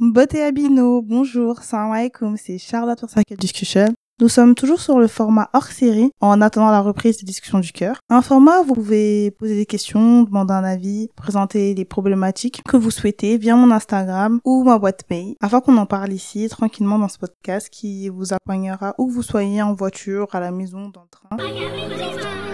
Beauté 0.00 0.42
Abino, 0.42 1.02
bonjour, 1.02 1.62
salam 1.62 1.92
alaikum, 1.92 2.36
c'est 2.36 2.58
Charlotte 2.58 2.98
pour 2.98 3.10
Circle 3.10 3.36
Discussion. 3.36 3.94
Nous 4.20 4.28
sommes 4.28 4.56
toujours 4.56 4.80
sur 4.80 4.98
le 4.98 5.06
format 5.06 5.48
hors 5.52 5.66
série 5.66 6.10
en 6.20 6.40
attendant 6.40 6.72
la 6.72 6.80
reprise 6.80 7.18
des 7.18 7.24
discussions 7.24 7.60
du 7.60 7.70
cœur. 7.70 8.00
Un 8.08 8.20
format 8.20 8.60
où 8.60 8.64
vous 8.64 8.74
pouvez 8.74 9.30
poser 9.30 9.54
des 9.54 9.66
questions, 9.66 10.24
demander 10.24 10.54
un 10.54 10.64
avis, 10.64 11.08
présenter 11.14 11.72
les 11.74 11.84
problématiques 11.84 12.62
que 12.68 12.76
vous 12.76 12.90
souhaitez 12.90 13.38
via 13.38 13.54
mon 13.54 13.70
Instagram 13.70 14.40
ou 14.44 14.64
ma 14.64 14.78
boîte 14.78 15.04
mail 15.08 15.36
afin 15.40 15.60
qu'on 15.60 15.76
en 15.76 15.86
parle 15.86 16.12
ici 16.12 16.48
tranquillement 16.48 16.98
dans 16.98 17.08
ce 17.08 17.18
podcast 17.18 17.68
qui 17.70 18.08
vous 18.08 18.32
accompagnera 18.32 18.96
où 18.98 19.08
vous 19.08 19.22
soyez 19.22 19.62
en 19.62 19.74
voiture, 19.74 20.26
à 20.32 20.40
la 20.40 20.50
maison, 20.50 20.88
dans 20.88 21.02
le 21.02 21.08
train. 21.08 22.47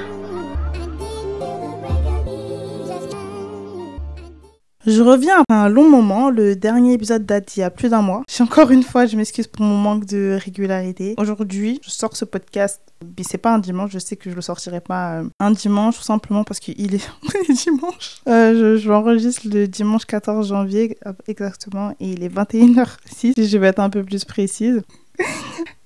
Je 4.86 5.00
reviens 5.00 5.40
après 5.40 5.54
un 5.54 5.68
long 5.70 5.88
moment. 5.88 6.28
Le 6.28 6.56
dernier 6.56 6.92
épisode 6.92 7.24
date 7.24 7.56
il 7.56 7.60
y 7.60 7.62
a 7.62 7.70
plus 7.70 7.88
d'un 7.88 8.02
mois. 8.02 8.22
J'ai 8.28 8.44
encore 8.44 8.70
une 8.70 8.82
fois, 8.82 9.06
je 9.06 9.16
m'excuse 9.16 9.46
pour 9.46 9.64
mon 9.64 9.76
manque 9.76 10.04
de 10.04 10.38
régularité. 10.42 11.14
Aujourd'hui, 11.16 11.80
je 11.82 11.90
sors 11.90 12.14
ce 12.14 12.26
podcast. 12.26 12.82
Mais 13.02 13.24
c'est 13.24 13.38
pas 13.38 13.54
un 13.54 13.58
dimanche, 13.58 13.90
je 13.92 13.98
sais 13.98 14.16
que 14.16 14.30
je 14.30 14.34
le 14.34 14.40
sortirai 14.40 14.80
pas 14.80 15.20
euh, 15.20 15.24
un 15.38 15.50
dimanche, 15.50 15.96
tout 15.96 16.02
simplement 16.02 16.44
parce 16.44 16.60
qu'il 16.60 16.94
est 16.94 17.10
dimanche. 17.64 18.16
Euh, 18.28 18.54
je, 18.54 18.76
je 18.82 18.88
l'enregistre 18.88 19.42
le 19.44 19.66
dimanche 19.68 20.06
14 20.06 20.48
janvier 20.48 20.96
exactement 21.26 21.92
et 22.00 22.10
il 22.10 22.22
est 22.22 22.34
21h06. 22.34 23.34
Je 23.36 23.58
vais 23.58 23.68
être 23.68 23.80
un 23.80 23.90
peu 23.90 24.04
plus 24.04 24.24
précise. 24.24 24.82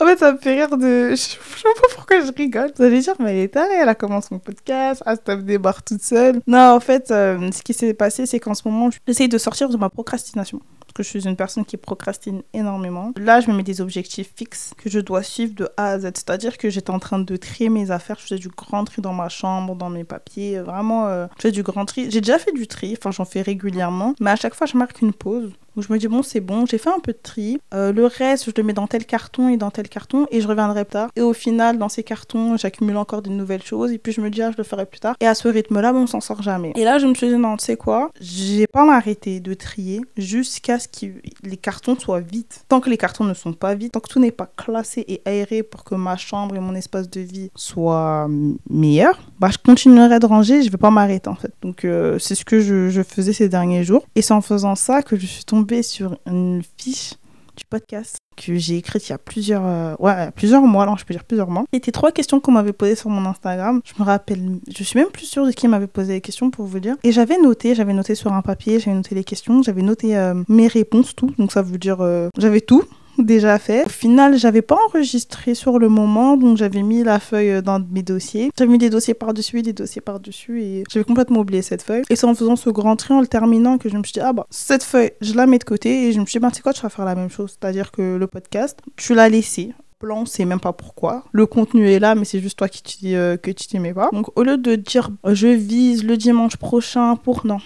En 0.00 0.06
fait, 0.06 0.18
ça 0.18 0.32
me 0.32 0.38
fait 0.38 0.54
rire 0.54 0.76
de. 0.76 1.10
Je 1.10 1.16
sais 1.16 1.38
pas 1.62 1.88
pourquoi 1.94 2.20
je 2.20 2.32
rigole. 2.32 2.72
Vous 2.76 2.82
allez 2.84 3.00
dire, 3.00 3.14
mais 3.18 3.32
elle 3.32 3.44
est 3.44 3.48
tarée, 3.48 3.74
elle 3.80 3.88
a 3.88 3.94
commencé 3.94 4.28
son 4.28 4.38
podcast, 4.38 5.02
ah, 5.06 5.16
stop 5.16 5.40
débarque 5.40 5.84
toute 5.84 6.02
seule. 6.02 6.40
Non, 6.46 6.74
en 6.74 6.80
fait, 6.80 7.10
euh, 7.10 7.50
ce 7.52 7.62
qui 7.62 7.74
s'est 7.74 7.94
passé, 7.94 8.26
c'est 8.26 8.40
qu'en 8.40 8.54
ce 8.54 8.66
moment, 8.66 8.90
j'essaye 9.06 9.28
de 9.28 9.38
sortir 9.38 9.68
de 9.68 9.76
ma 9.76 9.90
procrastination. 9.90 10.60
Parce 10.80 10.92
que 10.94 11.02
je 11.04 11.08
suis 11.08 11.28
une 11.28 11.36
personne 11.36 11.64
qui 11.64 11.76
procrastine 11.76 12.42
énormément. 12.52 13.12
Là, 13.16 13.40
je 13.40 13.48
me 13.48 13.54
mets 13.54 13.62
des 13.62 13.80
objectifs 13.80 14.32
fixes 14.34 14.72
que 14.76 14.90
je 14.90 14.98
dois 14.98 15.22
suivre 15.22 15.54
de 15.54 15.68
A 15.76 15.90
à 15.90 15.98
Z. 16.00 16.10
C'est-à-dire 16.14 16.58
que 16.58 16.68
j'étais 16.68 16.90
en 16.90 16.98
train 16.98 17.20
de 17.20 17.36
trier 17.36 17.68
mes 17.68 17.92
affaires. 17.92 18.16
Je 18.18 18.24
faisais 18.24 18.40
du 18.40 18.48
grand 18.48 18.84
tri 18.84 19.00
dans 19.00 19.12
ma 19.12 19.28
chambre, 19.28 19.76
dans 19.76 19.88
mes 19.88 20.02
papiers. 20.02 20.58
Vraiment, 20.58 21.06
euh, 21.06 21.28
je 21.36 21.42
fais 21.42 21.52
du 21.52 21.62
grand 21.62 21.84
tri. 21.84 22.10
J'ai 22.10 22.20
déjà 22.20 22.40
fait 22.40 22.50
du 22.50 22.66
tri, 22.66 22.96
enfin, 22.98 23.12
j'en 23.12 23.24
fais 23.24 23.40
régulièrement. 23.40 24.14
Mais 24.18 24.32
à 24.32 24.36
chaque 24.36 24.54
fois, 24.54 24.66
je 24.66 24.76
marque 24.76 25.00
une 25.00 25.12
pause 25.12 25.52
où 25.76 25.82
je 25.82 25.92
me 25.92 25.98
dis, 25.98 26.08
bon, 26.08 26.22
c'est 26.22 26.40
bon, 26.40 26.66
j'ai 26.66 26.78
fait 26.78 26.90
un 26.90 26.98
peu 26.98 27.12
de 27.12 27.18
tri. 27.22 27.60
Euh, 27.74 27.92
le 27.92 28.06
reste, 28.06 28.46
je 28.46 28.52
le 28.56 28.62
mets 28.62 28.72
dans 28.72 28.86
tel 28.86 29.04
carton 29.04 29.48
et 29.48 29.56
dans 29.56 29.70
tel 29.70 29.88
carton 29.88 30.26
et 30.30 30.40
je 30.40 30.48
reviendrai 30.48 30.84
plus 30.84 30.92
tard. 30.92 31.10
Et 31.16 31.22
au 31.22 31.32
final, 31.32 31.78
dans 31.78 31.88
ces 31.88 32.02
cartons, 32.02 32.56
j'accumule 32.56 32.96
encore 32.96 33.22
de 33.22 33.30
nouvelles 33.30 33.62
choses 33.62 33.92
et 33.92 33.98
puis 33.98 34.12
je 34.12 34.20
me 34.20 34.30
dis, 34.30 34.42
ah, 34.42 34.50
je 34.50 34.56
le 34.56 34.64
ferai 34.64 34.86
plus 34.86 35.00
tard. 35.00 35.14
Et 35.20 35.26
à 35.26 35.34
ce 35.34 35.48
rythme-là, 35.48 35.92
bon, 35.92 36.02
on 36.02 36.06
s'en 36.06 36.20
sort 36.20 36.42
jamais. 36.42 36.72
Et 36.76 36.84
là, 36.84 36.98
je 36.98 37.06
me 37.06 37.14
suis 37.14 37.28
dit, 37.28 37.36
non, 37.36 37.56
tu 37.56 37.64
sais 37.64 37.76
quoi, 37.76 38.10
j'ai 38.20 38.66
pas 38.66 38.84
m'arrêter 38.84 39.40
de 39.40 39.54
trier 39.54 40.00
jusqu'à 40.16 40.78
ce 40.78 40.88
que 40.88 41.06
les 41.42 41.56
cartons 41.56 41.98
soient 41.98 42.20
vides. 42.20 42.46
Tant 42.68 42.80
que 42.80 42.90
les 42.90 42.96
cartons 42.96 43.24
ne 43.24 43.34
sont 43.34 43.52
pas 43.52 43.74
vides, 43.74 43.92
tant 43.92 44.00
que 44.00 44.08
tout 44.08 44.20
n'est 44.20 44.30
pas 44.30 44.50
classé 44.56 45.04
et 45.08 45.22
aéré 45.24 45.62
pour 45.62 45.84
que 45.84 45.94
ma 45.94 46.16
chambre 46.16 46.56
et 46.56 46.60
mon 46.60 46.74
espace 46.74 47.08
de 47.08 47.20
vie 47.20 47.50
soient 47.54 48.28
meilleurs, 48.68 49.20
bah, 49.38 49.50
je 49.52 49.58
continuerai 49.58 50.18
de 50.18 50.26
ranger, 50.26 50.62
je 50.62 50.70
vais 50.70 50.78
pas 50.78 50.90
m'arrêter 50.90 51.28
en 51.28 51.34
fait. 51.34 51.52
Donc, 51.62 51.84
euh, 51.84 52.18
c'est 52.18 52.34
ce 52.34 52.44
que 52.44 52.60
je 52.60 53.02
faisais 53.02 53.32
ces 53.32 53.48
derniers 53.48 53.84
jours. 53.84 54.04
Et 54.14 54.22
c'est 54.22 54.34
en 54.34 54.40
faisant 54.40 54.74
ça 54.74 55.02
que 55.02 55.16
je 55.16 55.26
suis 55.26 55.44
tombée 55.44 55.59
sur 55.82 56.18
une 56.26 56.62
fiche 56.76 57.14
du 57.56 57.64
podcast 57.64 58.16
que 58.36 58.54
j'ai 58.54 58.76
écrite 58.76 59.06
il 59.08 59.10
y 59.10 59.14
a 59.14 59.18
plusieurs, 59.18 59.64
euh, 59.64 59.94
ouais, 59.98 60.30
plusieurs 60.34 60.62
mois, 60.62 60.84
alors 60.84 60.98
je 60.98 61.04
peux 61.04 61.12
dire 61.12 61.24
plusieurs 61.24 61.50
mois. 61.50 61.64
C'était 61.72 61.92
trois 61.92 62.10
questions 62.10 62.40
qu'on 62.40 62.52
m'avait 62.52 62.72
posées 62.72 62.94
sur 62.94 63.10
mon 63.10 63.28
Instagram. 63.28 63.80
Je 63.84 63.92
me 64.02 64.06
rappelle, 64.06 64.58
je 64.74 64.82
suis 64.82 64.98
même 64.98 65.10
plus 65.10 65.26
sûre 65.26 65.46
de 65.46 65.52
qui 65.52 65.68
m'avait 65.68 65.86
posé 65.86 66.14
les 66.14 66.20
questions 66.20 66.50
pour 66.50 66.64
vous 66.64 66.80
dire. 66.80 66.96
Et 67.04 67.12
j'avais 67.12 67.38
noté, 67.38 67.74
j'avais 67.74 67.92
noté 67.92 68.14
sur 68.14 68.32
un 68.32 68.42
papier, 68.42 68.80
j'avais 68.80 68.96
noté 68.96 69.14
les 69.14 69.24
questions, 69.24 69.62
j'avais 69.62 69.82
noté 69.82 70.16
euh, 70.16 70.42
mes 70.48 70.68
réponses, 70.68 71.14
tout. 71.14 71.32
Donc 71.38 71.52
ça 71.52 71.62
veut 71.62 71.78
dire, 71.78 71.98
euh, 72.00 72.28
j'avais 72.38 72.60
tout 72.60 72.84
déjà 73.22 73.58
fait. 73.58 73.84
Au 73.84 73.88
final, 73.88 74.36
j'avais 74.36 74.62
pas 74.62 74.78
enregistré 74.88 75.54
sur 75.54 75.78
le 75.78 75.88
moment, 75.88 76.36
donc 76.36 76.56
j'avais 76.56 76.82
mis 76.82 77.02
la 77.02 77.20
feuille 77.20 77.62
dans 77.62 77.80
mes 77.90 78.02
dossiers. 78.02 78.50
J'avais 78.58 78.70
mis 78.70 78.78
des 78.78 78.90
dossiers 78.90 79.14
par-dessus, 79.14 79.62
des 79.62 79.72
dossiers 79.72 80.00
par-dessus, 80.00 80.62
et 80.62 80.84
j'avais 80.90 81.04
complètement 81.04 81.40
oublié 81.40 81.62
cette 81.62 81.82
feuille. 81.82 82.02
Et 82.10 82.16
c'est 82.16 82.26
en 82.26 82.34
faisant 82.34 82.56
ce 82.56 82.70
grand 82.70 82.96
tri, 82.96 83.14
en 83.14 83.20
le 83.20 83.26
terminant, 83.26 83.78
que 83.78 83.88
je 83.88 83.96
me 83.96 84.02
suis 84.02 84.12
dit, 84.12 84.20
ah 84.20 84.32
bah, 84.32 84.46
cette 84.50 84.82
feuille, 84.82 85.12
je 85.20 85.34
la 85.34 85.46
mets 85.46 85.58
de 85.58 85.64
côté, 85.64 86.08
et 86.08 86.12
je 86.12 86.20
me 86.20 86.26
suis 86.26 86.38
dit, 86.38 86.42
bah, 86.42 86.50
tu 86.50 86.62
quoi, 86.62 86.72
tu 86.72 86.82
vas 86.82 86.88
faire 86.88 87.04
la 87.04 87.14
même 87.14 87.30
chose. 87.30 87.56
C'est-à-dire 87.58 87.90
que 87.92 88.16
le 88.16 88.26
podcast, 88.26 88.80
tu 88.96 89.14
l'as 89.14 89.28
laissé 89.28 89.72
plan, 90.00 90.24
c'est 90.26 90.44
même 90.44 90.60
pas 90.60 90.72
pourquoi. 90.72 91.24
Le 91.30 91.46
contenu 91.46 91.88
est 91.88 92.00
là, 92.00 92.16
mais 92.16 92.24
c'est 92.24 92.40
juste 92.40 92.58
toi 92.58 92.68
qui 92.68 92.82
dis 92.82 93.14
euh, 93.14 93.36
que 93.36 93.52
tu 93.52 93.68
t'aimais 93.68 93.94
pas. 93.94 94.08
Donc 94.12 94.36
au 94.36 94.42
lieu 94.42 94.56
de 94.56 94.74
dire 94.74 95.10
je 95.24 95.46
vise 95.46 96.02
le 96.02 96.16
dimanche 96.16 96.56
prochain 96.56 97.14
pour 97.14 97.46
non, 97.46 97.58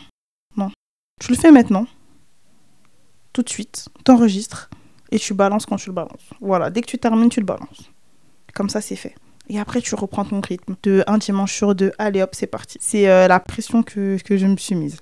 non, 0.56 0.71
tu 1.21 1.31
le 1.31 1.38
fais 1.38 1.53
maintenant, 1.53 1.86
tout 3.32 3.42
de 3.42 3.48
suite, 3.48 3.88
t'enregistres 4.04 4.69
et 5.15 5.19
tu 5.19 5.33
balances 5.33 5.65
quand 5.65 5.77
tu 5.77 5.89
le 5.91 5.95
balances. 5.95 6.29
Voilà, 6.41 6.71
dès 6.71 6.81
que 6.81 6.89
tu 6.89 6.99
termines, 6.99 7.31
tu 7.31 7.41
le 7.41 7.47
balances. 7.47 7.91
Comme 8.53 8.69
ça, 8.69 8.81
c'est 8.81 8.97
fait. 8.97 9.15
Et 9.49 9.61
après, 9.61 9.81
tu 9.81 9.95
reprends 9.95 10.25
ton 10.25 10.41
rythme 10.41 10.75
de 10.83 11.05
un 11.07 11.19
dimanche 11.19 11.55
sur 11.55 11.75
deux. 11.75 11.93
Allez 11.99 12.21
hop, 12.21 12.31
c'est 12.35 12.49
parti. 12.49 12.79
C'est 12.81 13.09
euh, 13.09 13.29
la 13.29 13.39
pression 13.39 13.83
que, 13.83 14.19
que 14.23 14.37
je 14.37 14.47
me 14.47 14.57
suis 14.57 14.75
mise. 14.75 14.97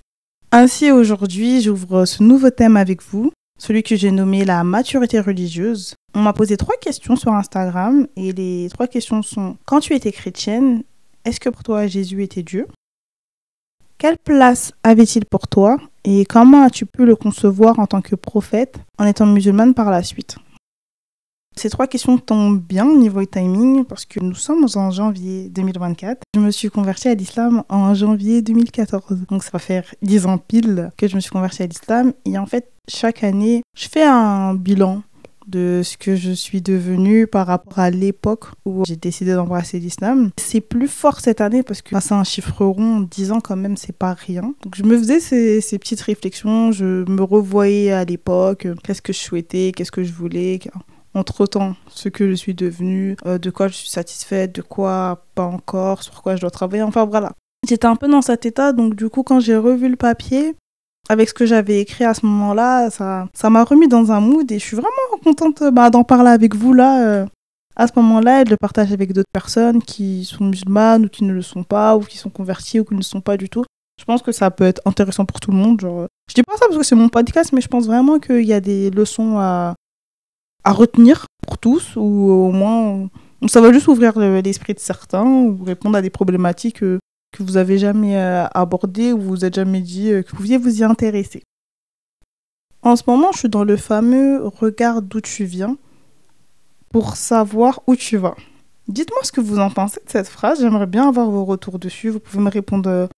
Ainsi, 0.50 0.90
aujourd'hui, 0.90 1.62
j'ouvre 1.62 2.04
ce 2.04 2.22
nouveau 2.22 2.50
thème 2.50 2.76
avec 2.76 3.02
vous, 3.02 3.32
celui 3.58 3.82
que 3.82 3.96
j'ai 3.96 4.10
nommé 4.10 4.44
la 4.44 4.64
maturité 4.64 5.18
religieuse. 5.18 5.94
On 6.14 6.20
m'a 6.20 6.34
posé 6.34 6.58
trois 6.58 6.76
questions 6.76 7.16
sur 7.16 7.32
Instagram 7.32 8.06
et 8.16 8.32
les 8.32 8.68
trois 8.70 8.86
questions 8.86 9.22
sont 9.22 9.56
quand 9.64 9.80
tu 9.80 9.94
étais 9.94 10.12
chrétienne, 10.12 10.82
est-ce 11.24 11.40
que 11.40 11.48
pour 11.48 11.62
toi 11.62 11.86
Jésus 11.86 12.22
était 12.22 12.42
Dieu? 12.42 12.66
Quelle 13.96 14.18
place 14.18 14.72
avait-il 14.82 15.24
pour 15.24 15.48
toi? 15.48 15.78
Et 16.04 16.24
comment 16.24 16.64
as-tu 16.64 16.86
pu 16.86 17.06
le 17.06 17.16
concevoir 17.16 17.78
en 17.78 17.86
tant 17.86 18.02
que 18.02 18.14
prophète 18.14 18.78
en 18.98 19.06
étant 19.06 19.26
musulmane 19.26 19.74
par 19.74 19.90
la 19.90 20.02
suite? 20.02 20.36
Ces 21.54 21.68
trois 21.68 21.86
questions 21.86 22.18
tombent 22.18 22.60
bien 22.60 22.86
au 22.86 22.96
niveau 22.96 23.24
timing 23.24 23.84
parce 23.84 24.06
que 24.06 24.20
nous 24.20 24.34
sommes 24.34 24.66
en 24.74 24.90
janvier 24.90 25.50
2024. 25.50 26.22
Je 26.34 26.40
me 26.40 26.50
suis 26.50 26.70
convertie 26.70 27.08
à 27.08 27.14
l'islam 27.14 27.62
en 27.68 27.94
janvier 27.94 28.40
2014. 28.40 29.26
Donc 29.28 29.44
ça 29.44 29.50
va 29.52 29.58
faire 29.58 29.84
10 30.00 30.26
ans 30.26 30.38
pile 30.38 30.90
que 30.96 31.06
je 31.06 31.14
me 31.14 31.20
suis 31.20 31.30
convertie 31.30 31.62
à 31.62 31.66
l'islam. 31.66 32.14
Et 32.24 32.38
en 32.38 32.46
fait, 32.46 32.72
chaque 32.88 33.22
année, 33.22 33.62
je 33.76 33.86
fais 33.88 34.02
un 34.02 34.54
bilan 34.54 35.02
de 35.46 35.82
ce 35.84 35.96
que 35.96 36.16
je 36.16 36.32
suis 36.32 36.62
devenue 36.62 37.26
par 37.26 37.46
rapport 37.46 37.78
à 37.78 37.90
l'époque 37.90 38.46
où 38.64 38.84
j'ai 38.86 38.96
décidé 38.96 39.34
d'embrasser 39.34 39.78
l'islam. 39.78 40.30
C'est 40.38 40.60
plus 40.60 40.88
fort 40.88 41.20
cette 41.20 41.40
année 41.40 41.62
parce 41.62 41.82
que 41.82 41.98
c'est 42.00 42.14
un 42.14 42.24
chiffre 42.24 42.64
rond, 42.64 43.00
10 43.00 43.32
ans 43.32 43.40
quand 43.40 43.56
même, 43.56 43.76
c'est 43.76 43.96
pas 43.96 44.14
rien. 44.14 44.54
Donc 44.62 44.74
je 44.74 44.82
me 44.82 44.96
faisais 44.96 45.20
ces, 45.20 45.78
petites 45.78 46.00
réflexions, 46.00 46.72
je 46.72 47.08
me 47.10 47.22
revoyais 47.22 47.92
à 47.92 48.04
l'époque, 48.04 48.66
qu'est-ce 48.84 49.02
que 49.02 49.12
je 49.12 49.18
souhaitais, 49.18 49.72
qu'est-ce 49.74 49.92
que 49.92 50.04
je 50.04 50.12
voulais 50.12 50.60
entre-temps 51.14 51.74
ce 51.88 52.08
que 52.08 52.28
je 52.28 52.34
suis 52.34 52.54
devenue, 52.54 53.16
euh, 53.26 53.38
de 53.38 53.50
quoi 53.50 53.68
je 53.68 53.74
suis 53.74 53.88
satisfaite, 53.88 54.54
de 54.54 54.62
quoi 54.62 55.26
pas 55.34 55.44
encore, 55.44 56.02
sur 56.02 56.22
quoi 56.22 56.36
je 56.36 56.40
dois 56.40 56.50
travailler, 56.50 56.82
enfin 56.82 57.04
voilà. 57.04 57.32
J'étais 57.68 57.86
un 57.86 57.96
peu 57.96 58.08
dans 58.08 58.22
cet 58.22 58.46
état, 58.46 58.72
donc 58.72 58.94
du 58.94 59.08
coup 59.08 59.22
quand 59.22 59.38
j'ai 59.38 59.56
revu 59.56 59.88
le 59.88 59.96
papier, 59.96 60.54
avec 61.08 61.28
ce 61.28 61.34
que 61.34 61.46
j'avais 61.46 61.80
écrit 61.80 62.04
à 62.04 62.14
ce 62.14 62.24
moment-là, 62.26 62.90
ça 62.90 63.50
m'a 63.50 63.64
remis 63.64 63.88
dans 63.88 64.12
un 64.12 64.20
mood 64.20 64.50
et 64.50 64.58
je 64.58 64.64
suis 64.64 64.76
vraiment 64.76 65.22
contente 65.22 65.62
bah, 65.72 65.90
d'en 65.90 66.04
parler 66.04 66.30
avec 66.30 66.54
vous 66.54 66.72
là. 66.72 67.06
Euh, 67.06 67.26
à 67.76 67.86
ce 67.86 67.92
moment-là 67.96 68.42
et 68.42 68.44
de 68.44 68.50
le 68.50 68.56
partager 68.56 68.92
avec 68.92 69.12
d'autres 69.12 69.30
personnes 69.32 69.82
qui 69.82 70.24
sont 70.24 70.44
musulmanes 70.44 71.06
ou 71.06 71.08
qui 71.08 71.24
ne 71.24 71.32
le 71.32 71.42
sont 71.42 71.64
pas 71.64 71.96
ou 71.96 72.00
qui 72.00 72.18
sont 72.18 72.30
converties 72.30 72.80
ou 72.80 72.84
qui 72.84 72.94
ne 72.94 72.98
le 72.98 73.04
sont 73.04 73.20
pas 73.20 73.36
du 73.36 73.48
tout. 73.48 73.64
Je 73.98 74.04
pense 74.04 74.22
que 74.22 74.32
ça 74.32 74.50
peut 74.50 74.64
être 74.64 74.82
intéressant 74.84 75.24
pour 75.24 75.40
tout 75.40 75.50
le 75.50 75.56
monde. 75.56 75.80
Genre... 75.80 76.06
Je 76.28 76.34
dis 76.34 76.42
pas 76.42 76.56
ça 76.56 76.66
parce 76.66 76.78
que 76.78 76.84
c'est 76.84 76.94
mon 76.94 77.08
podcast, 77.08 77.52
mais 77.52 77.60
je 77.60 77.68
pense 77.68 77.86
vraiment 77.86 78.18
qu'il 78.18 78.44
y 78.44 78.52
a 78.52 78.60
des 78.60 78.90
leçons 78.90 79.38
à, 79.38 79.74
à 80.64 80.72
retenir 80.72 81.26
pour 81.46 81.58
tous, 81.58 81.96
ou 81.96 82.30
au 82.30 82.52
moins 82.52 83.08
ça 83.48 83.60
va 83.60 83.72
juste 83.72 83.88
ouvrir 83.88 84.18
l'esprit 84.18 84.74
de 84.74 84.80
certains, 84.80 85.24
ou 85.24 85.62
répondre 85.64 85.96
à 85.96 86.02
des 86.02 86.10
problématiques 86.10 86.82
euh, 86.82 86.98
que 87.32 87.42
vous 87.42 87.56
avez 87.56 87.78
jamais 87.78 88.16
euh, 88.16 88.46
abordées, 88.54 89.12
ou 89.12 89.20
vous 89.20 89.28
vous 89.30 89.44
êtes 89.44 89.54
jamais 89.54 89.80
dit 89.80 90.10
euh, 90.10 90.22
que 90.22 90.30
vous 90.30 90.36
pouviez 90.36 90.58
vous 90.58 90.80
y 90.80 90.84
intéresser. 90.84 91.42
En 92.82 92.96
ce 92.96 93.02
moment, 93.06 93.32
je 93.32 93.38
suis 93.38 93.48
dans 93.48 93.64
le 93.64 93.76
fameux 93.76 94.46
regarde 94.46 95.08
d'où 95.08 95.20
tu 95.20 95.44
viens 95.44 95.76
pour 96.90 97.16
savoir 97.16 97.80
où 97.86 97.96
tu 97.96 98.16
vas. 98.16 98.36
Dites-moi 98.88 99.20
ce 99.22 99.32
que 99.32 99.40
vous 99.40 99.58
en 99.58 99.70
pensez 99.70 100.00
de 100.04 100.10
cette 100.10 100.28
phrase, 100.28 100.60
j'aimerais 100.60 100.86
bien 100.86 101.08
avoir 101.08 101.30
vos 101.30 101.44
retours 101.44 101.78
dessus. 101.78 102.10
Vous 102.10 102.20
pouvez 102.20 102.42
me 102.42 102.50
répondre 102.50 103.08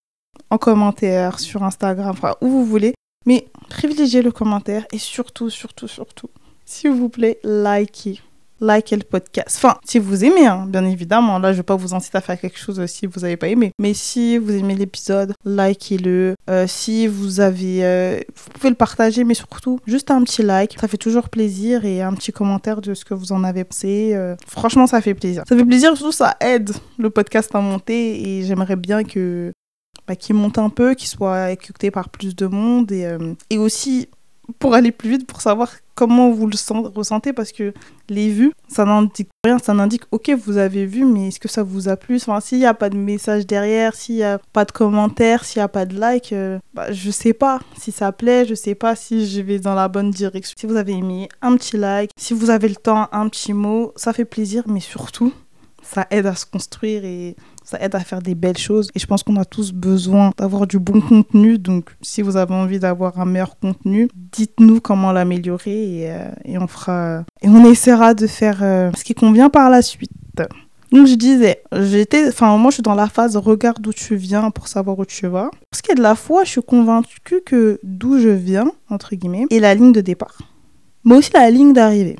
en 0.51 0.59
commentaire, 0.59 1.41
sur 1.41 1.63
Instagram, 1.63 2.11
enfin 2.11 2.35
où 2.41 2.49
vous 2.49 2.65
voulez. 2.65 2.95
Mais 3.27 3.49
privilégiez 3.71 4.23
le 4.23 4.31
commentaire 4.31 4.87
et 4.93 4.99
surtout, 4.99 5.49
surtout, 5.49 5.89
surtout, 5.89 6.29
s'il 6.67 6.91
vous 6.91 7.09
plaît, 7.09 7.39
likez. 7.43 8.21
Likez 8.65 8.97
le 8.97 9.05
podcast. 9.05 9.57
Enfin, 9.59 9.79
si 9.85 9.99
vous 9.99 10.25
aimez, 10.25 10.47
hein, 10.47 10.65
bien 10.67 10.85
évidemment. 10.87 11.39
Là, 11.39 11.53
je 11.53 11.59
ne 11.59 11.59
vais 11.59 11.65
pas 11.65 11.77
vous 11.77 11.95
inciter 11.95 12.17
à 12.17 12.21
faire 12.23 12.41
quelque 12.41 12.59
chose 12.59 12.81
euh, 12.81 12.87
si 12.87 13.07
vous 13.07 13.21
n'avez 13.21 13.37
pas 13.37 13.49
aimé. 13.49 13.73
Mais 13.79 13.93
si 13.93 14.39
vous 14.39 14.53
aimez 14.53 14.75
l'épisode, 14.75 15.35
likez-le. 15.45 16.35
Euh, 16.49 16.67
si 16.67 17.07
vous 17.07 17.41
avez... 17.41 17.85
Euh, 17.85 18.21
vous 18.35 18.51
pouvez 18.55 18.71
le 18.71 18.75
partager, 18.75 19.25
mais 19.25 19.35
surtout, 19.35 19.81
juste 19.87 20.11
un 20.11 20.23
petit 20.25 20.43
like. 20.43 20.77
Ça 20.81 20.89
fait 20.89 20.97
toujours 20.97 21.29
plaisir. 21.29 21.85
Et 21.85 22.01
un 22.01 22.15
petit 22.15 22.33
commentaire 22.33 22.81
de 22.81 22.95
ce 22.95 23.05
que 23.05 23.13
vous 23.13 23.33
en 23.33 23.45
avez 23.45 23.65
pensé. 23.65 24.19
franchement, 24.47 24.87
ça 24.87 25.01
fait 25.01 25.15
plaisir. 25.15 25.45
Ça 25.47 25.57
fait 25.57 25.65
plaisir, 25.65 25.95
surtout 25.97 26.13
ça 26.13 26.37
aide 26.41 26.71
le 26.99 27.11
podcast 27.11 27.55
à 27.55 27.61
monter. 27.61 28.29
Et 28.29 28.45
j'aimerais 28.45 28.77
bien 28.77 29.05
que 29.05 29.53
bah, 30.09 30.17
qui 30.17 30.33
monte 30.33 30.59
un 30.59 30.71
peu, 30.71 30.95
qui 30.95 31.07
soit 31.07 31.51
écouté 31.51 31.91
par 31.91 32.09
plus 32.09 32.35
de 32.35 32.47
monde 32.47 32.93
et, 32.93 33.17
et 33.51 33.59
aussi 33.59 34.09
pour 34.59 34.75
aller 34.75 34.93
plus 34.93 35.11
vite, 35.11 35.27
pour 35.27 35.41
savoir 35.41 35.71
comment 35.95 36.31
vous 36.31 36.47
le 36.47 36.57
ressentez, 36.95 37.33
parce 37.33 37.53
que 37.53 37.73
les 38.09 38.29
vues, 38.29 38.53
ça 38.69 38.85
n'indique 38.85 39.29
rien, 39.45 39.59
ça 39.59 39.75
n'indique, 39.75 40.03
ok, 40.11 40.31
vous 40.31 40.57
avez 40.57 40.87
vu, 40.87 41.05
mais 41.05 41.29
est-ce 41.29 41.41
que 41.41 41.49
ça 41.49 41.63
vous 41.63 41.89
a 41.89 41.97
plu? 41.97 42.17
Enfin, 42.17 42.41
S'il 42.41 42.59
n'y 42.59 42.67
a 42.67 42.75
pas 42.75 42.91
de 42.91 42.97
message 42.97 43.47
derrière, 43.47 43.95
s'il 43.95 44.17
n'y 44.17 44.23
a 44.23 44.39
pas 44.53 44.65
de 44.65 44.73
commentaires, 44.73 45.45
s'il 45.45 45.61
n'y 45.61 45.65
a 45.65 45.69
pas 45.69 45.87
de 45.87 45.99
like, 45.99 46.33
euh, 46.33 46.59
bah, 46.75 46.93
je 46.93 47.11
sais 47.11 47.33
pas 47.33 47.61
si 47.79 47.93
ça 47.93 48.13
plaît, 48.13 48.45
je 48.47 48.55
sais 48.55 48.75
pas 48.75 48.97
si 48.97 49.27
je 49.29 49.41
vais 49.41 49.59
dans 49.59 49.75
la 49.75 49.89
bonne 49.89 50.11
direction. 50.11 50.55
Si 50.59 50.67
vous 50.67 50.77
avez 50.77 50.93
aimé, 50.93 51.29
un 51.43 51.57
petit 51.57 51.77
like, 51.77 52.11
si 52.17 52.35
vous 52.35 52.51
avez 52.51 52.69
le 52.69 52.77
temps, 52.77 53.09
un 53.13 53.29
petit 53.29 53.53
mot, 53.53 53.93
ça 53.97 54.13
fait 54.13 54.25
plaisir, 54.25 54.65
mais 54.67 54.81
surtout, 54.81 55.33
ça 55.83 56.07
aide 56.11 56.27
à 56.27 56.35
se 56.35 56.47
construire 56.47 57.05
et 57.05 57.37
ça 57.65 57.81
aide 57.81 57.95
à 57.95 58.01
faire 58.01 58.23
des 58.23 58.35
belles 58.35 58.59
choses. 58.59 58.91
Et 58.95 58.99
je 58.99 59.07
pense 59.07 59.23
qu'on 59.23 59.37
a 59.37 59.45
tous 59.45 59.73
besoin 59.73 60.33
d'avoir 60.37 60.67
du 60.67 60.79
bon 60.79 61.01
contenu. 61.01 61.59
Donc, 61.59 61.91
si 62.03 62.23
vous 62.23 62.37
avez 62.37 62.55
envie 62.55 62.79
d'avoir 62.79 63.19
un 63.19 63.25
meilleur 63.25 63.59
contenu, 63.59 64.09
dites-nous 64.33 64.81
comment 64.81 65.13
l'améliorer 65.13 66.03
et, 66.03 66.11
euh, 66.11 66.59
on 66.61 66.67
fera 66.67 67.25
et 67.43 67.49
on 67.49 67.65
essaiera 67.65 68.15
de 68.15 68.27
faire 68.27 68.63
euh, 68.63 68.91
ce 68.97 69.03
qui 69.03 69.15
convient 69.15 69.51
par 69.51 69.71
la 69.71 69.83
suite. 69.83 70.11
Donc 70.93 71.09
je 71.09 71.15
disais, 71.15 71.61
j'étais, 71.73 72.29
enfin 72.29 72.57
moi 72.57 72.71
je 72.71 72.75
suis 72.75 72.83
dans 72.83 72.95
la 72.95 73.09
phase 73.09 73.37
regarde 73.37 73.81
d'où 73.81 73.93
tu 73.93 74.15
viens 74.15 74.53
pour 74.53 74.69
savoir 74.69 74.97
où 74.97 75.05
tu 75.05 75.27
vas. 75.27 75.51
Pour 75.51 75.77
ce 75.77 75.83
qui 75.83 75.91
est 75.91 75.97
de 75.97 76.03
la 76.03 76.15
foi, 76.15 76.45
je 76.45 76.51
suis 76.51 76.63
convaincue 76.63 77.41
que 77.45 77.81
d'où 77.83 78.21
je 78.21 78.29
viens 78.29 78.71
entre 78.89 79.17
guillemets 79.17 79.47
est 79.51 79.59
la 79.59 79.75
ligne 79.75 79.91
de 79.91 80.01
départ, 80.01 80.39
mais 81.05 81.17
aussi 81.17 81.33
la 81.33 81.51
ligne 81.51 81.73
d'arrivée. 81.73 82.17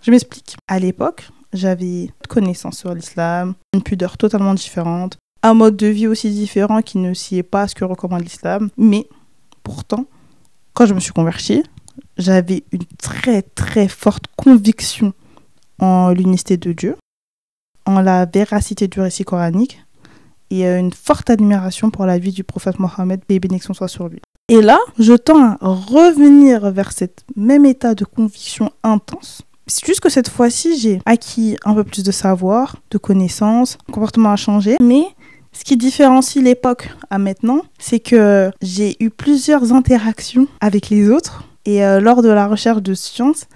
Je 0.00 0.10
m'explique. 0.10 0.56
À 0.66 0.78
l'époque, 0.78 1.28
j'avais 1.52 2.10
connaissance 2.28 2.78
sur 2.78 2.94
l'islam, 2.94 3.54
une 3.74 3.82
pudeur 3.82 4.16
totalement 4.16 4.54
différente, 4.54 5.18
un 5.42 5.54
mode 5.54 5.76
de 5.76 5.86
vie 5.86 6.06
aussi 6.06 6.30
différent 6.30 6.82
qui 6.82 6.98
ne 6.98 7.14
s'y 7.14 7.38
est 7.38 7.42
pas 7.42 7.62
à 7.62 7.68
ce 7.68 7.74
que 7.74 7.84
recommande 7.84 8.22
l'islam. 8.22 8.70
Mais 8.76 9.08
pourtant, 9.62 10.06
quand 10.74 10.86
je 10.86 10.94
me 10.94 11.00
suis 11.00 11.12
convertie, 11.12 11.62
j'avais 12.16 12.64
une 12.72 12.84
très 12.98 13.42
très 13.42 13.88
forte 13.88 14.24
conviction 14.36 15.12
en 15.78 16.10
l'unicité 16.10 16.56
de 16.56 16.72
Dieu, 16.72 16.96
en 17.86 18.00
la 18.00 18.26
véracité 18.26 18.88
du 18.88 19.00
récit 19.00 19.24
coranique 19.24 19.82
et 20.50 20.66
euh, 20.66 20.78
une 20.78 20.92
forte 20.92 21.30
admiration 21.30 21.90
pour 21.90 22.06
la 22.06 22.18
vie 22.18 22.32
du 22.32 22.44
prophète 22.44 22.78
Mohammed, 22.78 23.24
paix 23.24 23.36
et 23.36 23.40
bénédiction 23.40 23.72
soit 23.72 23.88
sur 23.88 24.08
lui. 24.08 24.20
Et 24.48 24.60
là, 24.60 24.78
je 24.98 25.12
tends 25.12 25.52
à 25.52 25.58
revenir 25.62 26.70
vers 26.72 26.92
cet 26.92 27.24
même 27.36 27.64
état 27.64 27.94
de 27.94 28.04
conviction 28.04 28.72
intense 28.82 29.42
c'est 29.70 29.86
juste 29.86 30.00
que 30.00 30.08
cette 30.08 30.28
fois-ci, 30.28 30.78
j'ai 30.78 31.00
acquis 31.06 31.56
un 31.64 31.74
peu 31.74 31.84
plus 31.84 32.02
de 32.02 32.10
savoir, 32.10 32.76
de 32.90 32.98
connaissances, 32.98 33.78
mon 33.88 33.94
comportement 33.94 34.32
a 34.32 34.36
changé, 34.36 34.76
mais 34.82 35.04
ce 35.52 35.64
qui 35.64 35.76
différencie 35.76 36.42
l'époque 36.42 36.90
à 37.08 37.18
maintenant, 37.18 37.62
c'est 37.78 38.00
que 38.00 38.50
j'ai 38.60 38.96
eu 39.02 39.10
plusieurs 39.10 39.72
interactions 39.72 40.46
avec 40.60 40.90
les 40.90 41.08
autres 41.08 41.44
et 41.64 41.84
euh, 41.84 42.00
lors 42.00 42.22
de 42.22 42.28
la 42.28 42.46
recherche 42.46 42.82
de 42.82 42.94
science. 42.94 43.46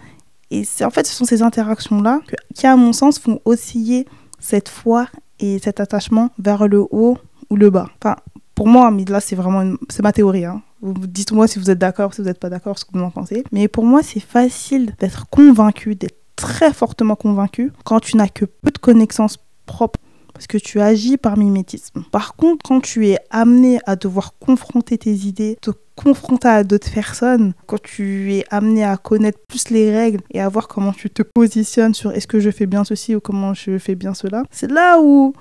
Et 0.50 0.64
en 0.82 0.90
fait, 0.90 1.06
ce 1.06 1.14
sont 1.14 1.25
ces 1.25 1.43
interactions-là 1.43 2.20
qui, 2.55 2.66
à 2.66 2.76
mon 2.76 2.93
sens, 2.93 3.19
font 3.19 3.40
osciller 3.44 4.06
cette 4.38 4.69
foi 4.69 5.08
et 5.40 5.58
cet 5.58 5.81
attachement 5.81 6.31
vers 6.38 6.69
le 6.69 6.84
haut 6.90 7.19
ou 7.50 7.56
le 7.56 7.70
bas. 7.70 7.88
Enfin, 8.00 8.16
pour 8.55 8.69
moi, 8.69 8.90
mais 8.90 9.05
là, 9.05 9.20
c'est 9.20 9.37
vraiment 9.37 9.76
c'est 9.88 10.02
ma 10.02 10.12
théorie. 10.12 10.44
Hein. 10.44 10.62
Dites-moi 10.84 11.48
si 11.48 11.58
vous 11.58 11.70
êtes 11.70 11.78
d'accord, 11.78 12.14
si 12.14 12.20
vous 12.20 12.28
n'êtes 12.28 12.40
pas 12.40 12.50
d'accord, 12.50 12.78
ce 12.78 12.84
que 12.84 12.90
vous 12.92 13.02
en 13.02 13.10
pensez. 13.10 13.44
Mais 13.52 13.69
pour 13.69 13.84
moi, 13.84 14.02
c'est 14.02 14.20
facile 14.20 14.94
d'être 14.98 15.28
convaincu, 15.31 15.94
d'être 15.94 16.19
très 16.36 16.72
fortement 16.72 17.16
convaincu 17.16 17.72
quand 17.84 18.00
tu 18.00 18.16
n'as 18.16 18.28
que 18.28 18.44
peu 18.44 18.70
de 18.70 18.78
connaissances 18.78 19.38
propres 19.66 20.00
parce 20.34 20.48
que 20.48 20.58
tu 20.58 20.81
agis 20.81 21.16
par 21.16 21.38
mimétisme. 21.38 22.04
Par 22.10 22.34
contre, 22.34 22.62
quand 22.64 22.81
tu 22.81 23.08
es 23.08 23.19
amené 23.31 23.78
à 23.86 23.94
devoir 23.94 24.34
confronter 24.38 24.98
tes 24.98 25.12
idées, 25.12 25.56
te 25.60 25.70
confronter 25.94 26.48
à 26.48 26.64
d'autres 26.64 26.92
personnes, 26.92 27.54
quand 27.66 27.80
tu 27.80 28.34
es 28.34 28.44
amené 28.50 28.84
à 28.84 28.96
connaître 28.96 29.38
plus 29.48 29.70
les 29.70 29.96
règles 29.96 30.20
et 30.32 30.40
à 30.40 30.48
voir 30.48 30.66
comment 30.66 30.92
tu 30.92 31.08
te 31.08 31.22
positionnes 31.22 31.94
sur 31.94 32.10
est-ce 32.10 32.26
que 32.26 32.40
je 32.40 32.50
fais 32.50 32.66
bien 32.66 32.84
ceci 32.84 33.14
ou 33.14 33.20
comment 33.20 33.54
je 33.54 33.78
fais 33.78 33.94
bien 33.94 34.12
cela, 34.12 34.42
c'est 34.50 34.70
là 34.70 34.98
où 35.00 35.32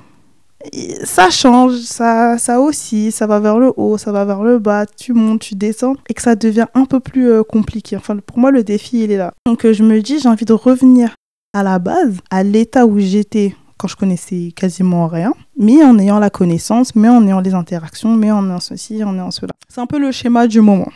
ça 1.04 1.30
change, 1.30 1.78
ça, 1.80 2.38
ça 2.38 2.60
aussi, 2.60 3.12
ça 3.12 3.28
va 3.28 3.40
vers 3.40 3.60
le 3.60 3.74
haut, 3.76 3.98
ça 3.98 4.12
va 4.12 4.26
vers 4.26 4.44
le 4.44 4.60
bas, 4.60 4.86
tu 4.86 5.14
montes, 5.14 5.42
tu 5.42 5.56
descends, 5.56 5.96
et 6.10 6.14
que 6.14 6.22
ça 6.22 6.36
devient 6.36 6.68
un 6.74 6.86
peu 6.86 7.00
plus 7.00 7.30
euh, 7.30 7.44
compliqué. 7.44 7.98
Enfin, 7.98 8.18
pour 8.18 8.38
moi, 8.38 8.52
le 8.52 8.64
défi, 8.64 9.04
il 9.04 9.12
est 9.12 9.18
là. 9.18 9.34
Donc, 9.46 9.66
euh, 9.66 9.74
je 9.74 9.84
me 9.84 10.02
dis, 10.02 10.20
j'ai 10.20 10.30
envie 10.30 10.46
de 10.46 10.54
revenir 10.54 11.16
à 11.54 11.64
la 11.64 11.80
base, 11.80 12.18
à 12.30 12.44
l'état 12.44 12.86
où 12.86 13.00
j'étais 13.00 13.56
quand 13.78 13.88
je 13.88 13.96
connaissais 13.96 14.54
quasiment 14.56 15.08
rien, 15.08 15.34
mais 15.58 15.84
en 15.84 16.00
ayant 16.00 16.20
la 16.20 16.30
connaissance, 16.30 16.96
mais 16.96 17.10
en 17.10 17.26
ayant 17.28 17.42
les 17.42 17.54
interactions, 17.54 18.16
mais 18.16 18.32
en 18.32 18.46
ayant 18.48 18.60
ceci, 18.60 19.04
en 19.04 19.14
ayant 19.16 19.32
cela. 19.32 19.52
C'est 19.68 19.82
un 19.82 19.88
peu 19.88 20.00
le 20.00 20.12
schéma 20.12 20.48
du 20.48 20.62
moment. 20.62 20.90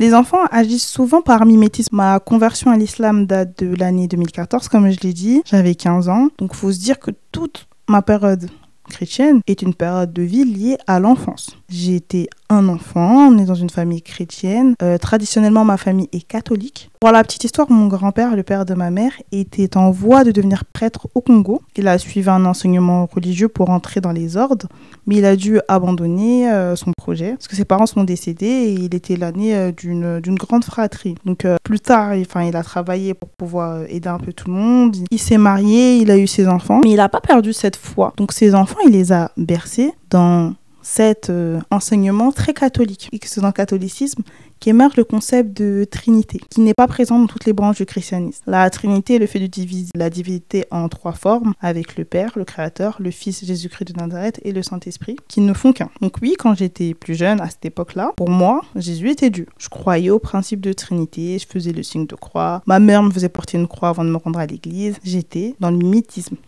Les 0.00 0.14
enfants 0.14 0.46
agissent 0.50 0.88
souvent 0.88 1.20
par 1.20 1.44
mimétisme. 1.44 1.94
Ma 1.94 2.20
conversion 2.20 2.70
à 2.70 2.78
l'islam 2.78 3.26
date 3.26 3.62
de 3.62 3.76
l'année 3.76 4.08
2014, 4.08 4.66
comme 4.68 4.90
je 4.90 4.98
l'ai 5.00 5.12
dit. 5.12 5.42
J'avais 5.44 5.74
15 5.74 6.08
ans. 6.08 6.28
Donc, 6.38 6.52
il 6.54 6.56
faut 6.56 6.72
se 6.72 6.80
dire 6.80 6.98
que 6.98 7.10
toute 7.32 7.68
ma 7.86 8.00
période 8.00 8.48
chrétienne 8.88 9.42
est 9.46 9.60
une 9.60 9.74
période 9.74 10.10
de 10.14 10.22
vie 10.22 10.46
liée 10.46 10.78
à 10.86 11.00
l'enfance. 11.00 11.54
J'ai 11.70 11.94
été 11.94 12.28
un 12.48 12.68
enfant, 12.68 13.28
on 13.28 13.38
est 13.38 13.44
dans 13.44 13.54
une 13.54 13.70
famille 13.70 14.02
chrétienne. 14.02 14.74
Euh, 14.82 14.98
traditionnellement, 14.98 15.64
ma 15.64 15.76
famille 15.76 16.08
est 16.12 16.26
catholique. 16.26 16.90
Pour 16.98 17.12
la 17.12 17.22
petite 17.22 17.44
histoire, 17.44 17.70
mon 17.70 17.86
grand-père, 17.86 18.34
le 18.34 18.42
père 18.42 18.64
de 18.64 18.74
ma 18.74 18.90
mère, 18.90 19.12
était 19.30 19.76
en 19.76 19.92
voie 19.92 20.24
de 20.24 20.32
devenir 20.32 20.64
prêtre 20.64 21.08
au 21.14 21.20
Congo. 21.20 21.62
Il 21.76 21.86
a 21.86 21.96
suivi 21.98 22.28
un 22.28 22.44
enseignement 22.44 23.06
religieux 23.06 23.48
pour 23.48 23.70
entrer 23.70 24.00
dans 24.00 24.10
les 24.10 24.36
ordres, 24.36 24.66
mais 25.06 25.16
il 25.16 25.24
a 25.24 25.36
dû 25.36 25.60
abandonner 25.68 26.50
euh, 26.50 26.74
son 26.74 26.92
projet 26.92 27.30
parce 27.34 27.46
que 27.46 27.54
ses 27.54 27.64
parents 27.64 27.86
sont 27.86 28.02
décédés 28.02 28.46
et 28.46 28.72
il 28.72 28.94
était 28.94 29.16
l'année 29.16 29.54
euh, 29.54 29.70
d'une 29.72 30.34
grande 30.34 30.64
fratrie. 30.64 31.14
Donc 31.24 31.46
plus 31.62 31.80
tard, 31.80 32.16
il, 32.16 32.26
il 32.46 32.56
a 32.56 32.62
travaillé 32.64 33.14
pour 33.14 33.28
pouvoir 33.28 33.84
aider 33.88 34.08
un 34.08 34.18
peu 34.18 34.32
tout 34.32 34.48
le 34.48 34.56
monde. 34.56 34.96
Il 35.10 35.20
s'est 35.20 35.38
marié, 35.38 35.98
il 35.98 36.10
a 36.10 36.18
eu 36.18 36.26
ses 36.26 36.48
enfants, 36.48 36.80
mais 36.82 36.90
il 36.90 36.96
n'a 36.96 37.08
pas 37.08 37.20
perdu 37.20 37.52
cette 37.52 37.76
foi. 37.76 38.12
Donc 38.16 38.32
ses 38.32 38.56
enfants, 38.56 38.80
il 38.84 38.92
les 38.92 39.12
a 39.12 39.30
bercés 39.36 39.92
dans 40.10 40.54
cet 40.82 41.30
euh, 41.30 41.60
enseignement 41.70 42.32
très 42.32 42.54
catholique. 42.54 43.08
Et 43.12 43.18
que 43.18 43.28
c'est 43.28 43.40
dans 43.40 43.48
le 43.48 43.52
catholicisme 43.52 44.22
qu'émerge 44.60 44.96
le 44.96 45.04
concept 45.04 45.56
de 45.56 45.86
Trinité, 45.90 46.38
qui 46.50 46.60
n'est 46.60 46.74
pas 46.74 46.86
présent 46.86 47.18
dans 47.18 47.26
toutes 47.26 47.46
les 47.46 47.54
branches 47.54 47.78
du 47.78 47.86
christianisme. 47.86 48.42
La 48.46 48.68
Trinité 48.68 49.14
est 49.14 49.18
le 49.18 49.26
fait 49.26 49.40
de 49.40 49.46
diviser 49.46 49.90
la 49.94 50.10
divinité 50.10 50.66
en 50.70 50.88
trois 50.90 51.12
formes, 51.12 51.54
avec 51.60 51.96
le 51.96 52.04
Père, 52.04 52.32
le 52.36 52.44
Créateur, 52.44 52.96
le 53.00 53.10
Fils 53.10 53.44
Jésus-Christ 53.44 53.92
de 53.92 53.98
Nazareth 53.98 54.38
et 54.44 54.52
le 54.52 54.62
Saint-Esprit, 54.62 55.16
qui 55.28 55.40
ne 55.40 55.54
font 55.54 55.72
qu'un. 55.72 55.88
Donc 56.02 56.16
oui, 56.20 56.34
quand 56.38 56.54
j'étais 56.54 56.92
plus 56.92 57.14
jeune, 57.14 57.40
à 57.40 57.48
cette 57.48 57.64
époque-là, 57.64 58.12
pour 58.16 58.28
moi, 58.28 58.60
Jésus 58.76 59.08
était 59.08 59.30
Dieu. 59.30 59.46
Je 59.56 59.70
croyais 59.70 60.10
au 60.10 60.18
principe 60.18 60.60
de 60.60 60.74
Trinité, 60.74 61.38
je 61.38 61.46
faisais 61.46 61.72
le 61.72 61.82
signe 61.82 62.06
de 62.06 62.14
croix, 62.14 62.62
ma 62.66 62.80
mère 62.80 63.02
me 63.02 63.10
faisait 63.10 63.30
porter 63.30 63.56
une 63.56 63.66
croix 63.66 63.88
avant 63.88 64.04
de 64.04 64.10
me 64.10 64.18
rendre 64.18 64.38
à 64.38 64.46
l'église, 64.46 64.98
j'étais 65.02 65.54
dans 65.58 65.70
le 65.70 65.80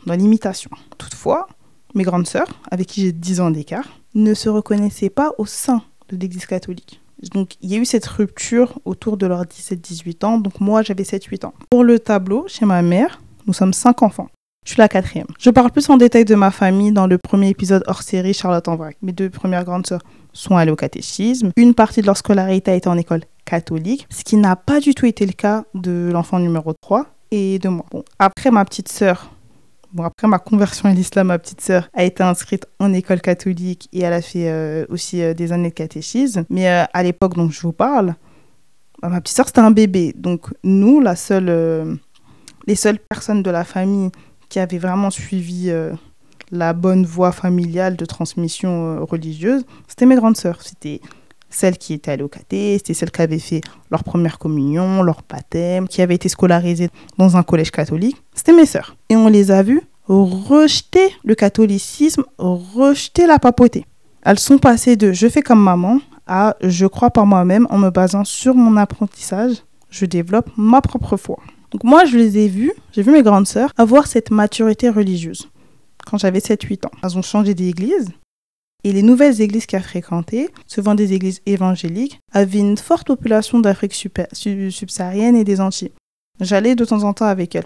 dans 0.06 0.14
l'imitation. 0.14 0.70
Toutefois, 0.98 1.48
mes 1.94 2.04
grandes 2.04 2.26
sœurs, 2.26 2.60
avec 2.70 2.86
qui 2.86 3.02
j'ai 3.02 3.12
10 3.12 3.40
ans 3.40 3.50
d'écart, 3.50 3.88
ne 4.14 4.34
se 4.34 4.48
reconnaissaient 4.48 5.10
pas 5.10 5.32
au 5.38 5.46
sein 5.46 5.82
de 6.08 6.16
l'Église 6.16 6.46
catholique. 6.46 7.00
Donc 7.34 7.54
il 7.60 7.70
y 7.70 7.76
a 7.76 7.78
eu 7.78 7.84
cette 7.84 8.06
rupture 8.06 8.78
autour 8.84 9.16
de 9.16 9.26
leurs 9.26 9.44
17-18 9.44 10.24
ans, 10.24 10.38
donc 10.38 10.60
moi 10.60 10.82
j'avais 10.82 11.04
7-8 11.04 11.46
ans. 11.46 11.54
Pour 11.70 11.84
le 11.84 11.98
tableau, 11.98 12.44
chez 12.48 12.66
ma 12.66 12.82
mère, 12.82 13.22
nous 13.46 13.52
sommes 13.52 13.72
5 13.72 14.02
enfants. 14.02 14.28
Je 14.64 14.72
suis 14.72 14.78
la 14.78 14.88
quatrième. 14.88 15.26
Je 15.40 15.50
parle 15.50 15.72
plus 15.72 15.88
en 15.90 15.96
détail 15.96 16.24
de 16.24 16.34
ma 16.36 16.52
famille 16.52 16.92
dans 16.92 17.08
le 17.08 17.18
premier 17.18 17.48
épisode 17.48 17.82
hors 17.86 18.02
série 18.02 18.32
Charlotte 18.32 18.68
en 18.68 18.76
vrac. 18.76 18.96
Mes 19.02 19.12
deux 19.12 19.28
premières 19.28 19.64
grandes 19.64 19.86
sœurs 19.86 20.02
sont 20.32 20.56
allées 20.56 20.70
au 20.70 20.76
catéchisme. 20.76 21.50
Une 21.56 21.74
partie 21.74 22.00
de 22.00 22.06
leur 22.06 22.16
scolarité 22.16 22.70
a 22.70 22.74
été 22.74 22.88
en 22.88 22.96
école 22.96 23.22
catholique, 23.44 24.06
ce 24.08 24.22
qui 24.22 24.36
n'a 24.36 24.54
pas 24.54 24.78
du 24.78 24.94
tout 24.94 25.06
été 25.06 25.26
le 25.26 25.32
cas 25.32 25.64
de 25.74 26.10
l'enfant 26.12 26.38
numéro 26.38 26.72
3 26.80 27.06
et 27.32 27.58
de 27.58 27.68
moi. 27.68 27.84
Bon, 27.90 28.04
après 28.20 28.52
ma 28.52 28.64
petite 28.64 28.88
sœur 28.88 29.32
Bon, 29.92 30.04
après 30.04 30.26
ma 30.26 30.38
conversion 30.38 30.88
à 30.88 30.94
l'islam, 30.94 31.26
ma 31.26 31.38
petite 31.38 31.60
sœur 31.60 31.90
a 31.92 32.02
été 32.02 32.22
inscrite 32.22 32.66
en 32.78 32.94
école 32.94 33.20
catholique 33.20 33.90
et 33.92 34.00
elle 34.00 34.14
a 34.14 34.22
fait 34.22 34.48
euh, 34.48 34.86
aussi 34.88 35.20
euh, 35.20 35.34
des 35.34 35.52
années 35.52 35.68
de 35.68 35.74
catéchisme. 35.74 36.46
Mais 36.48 36.66
euh, 36.66 36.84
à 36.94 37.02
l'époque 37.02 37.34
dont 37.34 37.50
je 37.50 37.60
vous 37.60 37.74
parle, 37.74 38.14
bah, 39.02 39.10
ma 39.10 39.20
petite 39.20 39.36
sœur, 39.36 39.46
c'était 39.48 39.60
un 39.60 39.70
bébé. 39.70 40.14
Donc, 40.16 40.46
nous, 40.64 41.02
les 41.02 42.74
seules 42.74 42.98
personnes 43.00 43.42
de 43.42 43.50
la 43.50 43.64
famille 43.64 44.10
qui 44.48 44.60
avaient 44.60 44.78
vraiment 44.78 45.10
suivi 45.10 45.70
la 46.50 46.72
bonne 46.72 47.04
voie 47.04 47.32
familiale 47.32 47.96
de 47.96 48.04
transmission 48.06 49.04
religieuse, 49.04 49.64
c'était 49.88 50.06
mes 50.06 50.16
grandes 50.16 50.36
sœurs. 50.36 50.62
Celles 51.54 51.78
qui 51.78 51.94
étaient 51.94 52.16
caté, 52.28 52.78
c'était 52.78 52.94
celles 52.94 53.10
qui 53.10 53.22
avaient 53.22 53.38
fait 53.38 53.60
leur 53.90 54.04
première 54.04 54.38
communion, 54.38 55.02
leur 55.02 55.22
baptême, 55.28 55.88
qui 55.88 56.02
avaient 56.02 56.14
été 56.14 56.28
scolarisées 56.28 56.90
dans 57.18 57.36
un 57.36 57.42
collège 57.42 57.70
catholique. 57.70 58.16
C'était 58.34 58.52
mes 58.52 58.66
sœurs. 58.66 58.96
Et 59.08 59.16
on 59.16 59.28
les 59.28 59.50
a 59.50 59.62
vues 59.62 59.82
rejeter 60.08 61.14
le 61.24 61.34
catholicisme, 61.34 62.24
rejeter 62.38 63.26
la 63.26 63.38
papauté. 63.38 63.86
Elles 64.24 64.38
sont 64.38 64.58
passées 64.58 64.96
de 64.96 65.12
je 65.12 65.28
fais 65.28 65.42
comme 65.42 65.62
maman 65.62 66.00
à 66.26 66.56
je 66.60 66.86
crois 66.86 67.10
par 67.10 67.26
moi-même 67.26 67.66
en 67.70 67.78
me 67.78 67.90
basant 67.90 68.24
sur 68.24 68.54
mon 68.54 68.76
apprentissage, 68.76 69.64
je 69.90 70.06
développe 70.06 70.50
ma 70.56 70.80
propre 70.80 71.16
foi. 71.16 71.38
Donc 71.70 71.84
moi, 71.84 72.04
je 72.04 72.16
les 72.16 72.38
ai 72.38 72.48
vus, 72.48 72.72
j'ai 72.92 73.02
vu 73.02 73.12
mes 73.12 73.22
grandes 73.22 73.46
sœurs 73.46 73.72
avoir 73.76 74.06
cette 74.06 74.30
maturité 74.30 74.90
religieuse 74.90 75.48
quand 76.06 76.18
j'avais 76.18 76.40
7-8 76.40 76.86
ans. 76.86 76.90
Elles 77.02 77.16
ont 77.16 77.22
changé 77.22 77.54
d'église. 77.54 78.10
Et 78.84 78.92
les 78.92 79.02
nouvelles 79.02 79.40
églises 79.40 79.66
qu'elles 79.66 79.82
fréquentaient, 79.82 80.50
souvent 80.66 80.94
des 80.94 81.12
églises 81.12 81.40
évangéliques, 81.46 82.20
avaient 82.32 82.58
une 82.58 82.76
forte 82.76 83.06
population 83.06 83.60
d'Afrique 83.60 83.94
subsaharienne 83.94 85.36
et 85.36 85.44
des 85.44 85.60
Antilles. 85.60 85.92
J'allais 86.40 86.74
de 86.74 86.84
temps 86.84 87.04
en 87.04 87.12
temps 87.12 87.26
avec 87.26 87.54
elles 87.54 87.64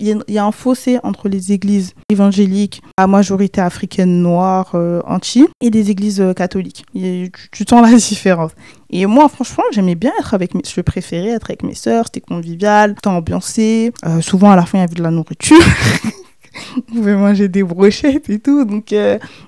il 0.00 0.22
y, 0.28 0.38
a 0.38 0.44
un 0.44 0.52
fossé 0.52 0.98
entre 1.02 1.28
les 1.28 1.52
églises 1.52 1.94
évangéliques 2.08 2.82
à 2.96 3.06
majorité 3.06 3.60
africaine 3.60 4.22
noire 4.22 4.70
euh, 4.74 5.00
anti 5.06 5.46
et 5.60 5.70
des 5.70 5.90
églises 5.90 6.20
euh, 6.20 6.32
catholiques. 6.34 6.84
tu, 6.94 7.32
tu, 7.52 7.64
sens 7.68 7.82
la 7.82 7.96
différence. 7.96 8.52
Et 8.90 9.06
moi, 9.06 9.28
franchement, 9.28 9.64
j'aimais 9.72 9.96
bien 9.96 10.12
être 10.20 10.34
avec 10.34 10.54
mes... 10.54 10.62
Je 10.64 10.80
préférais 10.80 11.30
être 11.30 11.50
avec 11.50 11.62
mes 11.62 11.74
sœurs, 11.74 12.06
c'était 12.06 12.20
convivial, 12.20 12.94
c'était 12.96 13.08
ambiancé. 13.08 13.92
Euh, 14.06 14.20
souvent, 14.20 14.50
à 14.50 14.56
la 14.56 14.66
fin, 14.66 14.78
il 14.78 14.82
y 14.82 14.84
avait 14.84 14.94
de 14.94 15.02
la 15.02 15.10
nourriture. 15.10 15.58
On 16.76 16.80
pouvait 16.80 17.16
manger 17.16 17.48
des 17.48 17.62
brochettes 17.62 18.28
et 18.30 18.38
tout. 18.38 18.64
Donc, 18.64 18.94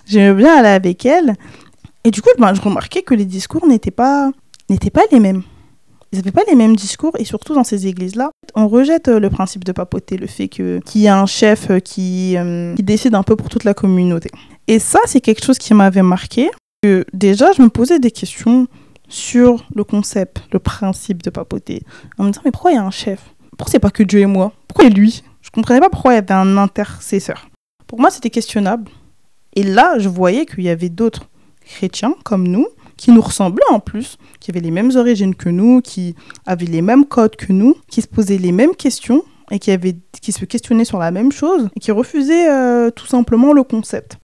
j'aimais 0.06 0.34
bien 0.34 0.56
aller 0.56 0.68
avec 0.68 1.04
elles. 1.04 1.34
Et 2.04 2.10
du 2.10 2.22
coup, 2.22 2.30
ben, 2.38 2.54
je 2.54 2.60
remarquais 2.60 3.02
que 3.02 3.14
les 3.14 3.26
discours 3.26 3.66
n'étaient 3.66 3.90
pas, 3.90 4.30
n'étaient 4.68 4.90
pas 4.90 5.02
les 5.12 5.20
mêmes 5.20 5.42
ils 6.12 6.18
n'avaient 6.18 6.32
pas 6.32 6.42
les 6.48 6.56
mêmes 6.56 6.76
discours 6.76 7.12
et 7.18 7.24
surtout 7.24 7.54
dans 7.54 7.64
ces 7.64 7.86
églises-là, 7.86 8.30
on 8.54 8.68
rejette 8.68 9.08
euh, 9.08 9.20
le 9.20 9.30
principe 9.30 9.64
de 9.64 9.72
papoter, 9.72 10.16
le 10.16 10.26
fait 10.26 10.48
qu'il 10.48 10.80
y 10.96 11.08
a 11.08 11.20
un 11.20 11.26
chef 11.26 11.70
euh, 11.70 11.78
qui, 11.78 12.36
euh, 12.36 12.74
qui 12.74 12.82
décide 12.82 13.14
un 13.14 13.22
peu 13.22 13.36
pour 13.36 13.48
toute 13.48 13.64
la 13.64 13.74
communauté. 13.74 14.30
Et 14.66 14.78
ça, 14.78 14.98
c'est 15.06 15.20
quelque 15.20 15.44
chose 15.44 15.58
qui 15.58 15.72
m'avait 15.74 16.02
marqué. 16.02 16.50
Que 16.82 17.04
déjà, 17.12 17.52
je 17.52 17.62
me 17.62 17.68
posais 17.68 17.98
des 17.98 18.10
questions 18.10 18.66
sur 19.08 19.64
le 19.74 19.84
concept, 19.84 20.42
le 20.52 20.58
principe 20.58 21.22
de 21.22 21.30
papoter. 21.30 21.82
En 22.18 22.24
me 22.24 22.30
disant, 22.30 22.42
mais 22.44 22.50
pourquoi 22.50 22.72
il 22.72 22.74
y 22.74 22.78
a 22.78 22.84
un 22.84 22.90
chef? 22.90 23.20
Pourquoi 23.56 23.70
c'est 23.70 23.78
pas 23.78 23.90
que 23.90 24.02
Dieu 24.02 24.20
et 24.20 24.26
moi? 24.26 24.52
Pourquoi 24.66 24.88
lui? 24.88 25.22
Je 25.42 25.50
comprenais 25.50 25.80
pas 25.80 25.90
pourquoi 25.90 26.12
il 26.12 26.16
y 26.16 26.18
avait 26.18 26.32
un 26.32 26.56
intercesseur. 26.56 27.48
Pour 27.86 28.00
moi, 28.00 28.10
c'était 28.10 28.30
questionnable. 28.30 28.90
Et 29.54 29.62
là, 29.62 29.98
je 29.98 30.08
voyais 30.08 30.46
qu'il 30.46 30.62
y 30.62 30.68
avait 30.68 30.88
d'autres 30.88 31.28
chrétiens 31.64 32.14
comme 32.24 32.46
nous 32.46 32.66
qui 32.96 33.12
nous 33.12 33.22
ressemblaient 33.22 33.64
en 33.70 33.80
plus, 33.80 34.18
qui 34.40 34.50
avaient 34.50 34.60
les 34.60 34.70
mêmes 34.70 34.94
origines 34.94 35.34
que 35.34 35.48
nous, 35.48 35.80
qui 35.80 36.14
avaient 36.44 36.66
les 36.66 36.82
mêmes 36.82 37.06
codes 37.06 37.34
que 37.36 37.52
nous, 37.52 37.74
qui 37.88 38.02
se 38.02 38.06
posaient 38.06 38.36
les 38.36 38.52
mêmes 38.52 38.76
questions 38.76 39.24
et 39.50 39.58
qui 39.58 40.32
se 40.32 40.44
questionnaient 40.44 40.84
sur 40.84 40.98
la 40.98 41.10
même 41.10 41.32
chose 41.32 41.70
et 41.74 41.80
qui 41.80 41.90
refusaient 41.92 42.50
euh, 42.50 42.90
tout 42.90 43.06
simplement 43.06 43.52
le 43.54 43.62
concept. 43.62 44.18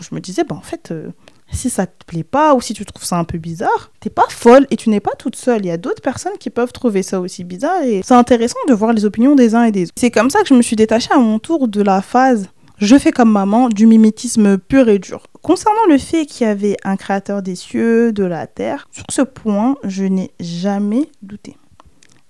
Je 0.00 0.14
me 0.14 0.20
disais, 0.20 0.44
bah, 0.44 0.54
en 0.54 0.60
fait, 0.60 0.92
euh, 0.92 1.10
si 1.50 1.70
ça 1.70 1.86
te 1.86 2.04
plaît 2.04 2.24
pas 2.24 2.54
ou 2.54 2.60
si 2.60 2.74
tu 2.74 2.84
trouves 2.84 3.04
ça 3.04 3.18
un 3.18 3.24
peu 3.24 3.38
bizarre, 3.38 3.90
t'es 4.00 4.10
pas 4.10 4.26
folle 4.28 4.66
et 4.70 4.76
tu 4.76 4.90
n'es 4.90 5.00
pas 5.00 5.14
toute 5.18 5.36
seule. 5.36 5.64
Il 5.64 5.68
y 5.68 5.70
a 5.70 5.76
d'autres 5.76 6.02
personnes 6.02 6.36
qui 6.38 6.50
peuvent 6.50 6.72
trouver 6.72 7.02
ça 7.02 7.20
aussi 7.20 7.44
bizarre 7.44 7.82
et 7.82 8.02
c'est 8.04 8.14
intéressant 8.14 8.58
de 8.68 8.74
voir 8.74 8.92
les 8.92 9.04
opinions 9.04 9.34
des 9.34 9.54
uns 9.54 9.64
et 9.64 9.72
des 9.72 9.84
autres. 9.84 9.92
C'est 9.96 10.10
comme 10.10 10.30
ça 10.30 10.40
que 10.40 10.48
je 10.48 10.54
me 10.54 10.62
suis 10.62 10.76
détachée 10.76 11.12
à 11.12 11.18
mon 11.18 11.38
tour 11.38 11.68
de 11.68 11.82
la 11.82 12.02
phase 12.02 12.48
je 12.80 12.96
fais 12.96 13.10
comme 13.10 13.32
maman 13.32 13.68
du 13.68 13.86
mimétisme 13.86 14.56
pur 14.56 14.88
et 14.88 15.00
dur. 15.00 15.26
Concernant 15.42 15.84
le 15.88 15.98
fait 15.98 16.26
qu'il 16.26 16.46
y 16.46 16.50
avait 16.50 16.76
un 16.84 16.96
créateur 16.96 17.42
des 17.42 17.56
cieux, 17.56 18.12
de 18.12 18.22
la 18.22 18.46
terre, 18.46 18.88
sur 18.92 19.04
ce 19.10 19.22
point, 19.22 19.76
je 19.82 20.04
n'ai 20.04 20.30
jamais 20.38 21.10
douté. 21.22 21.56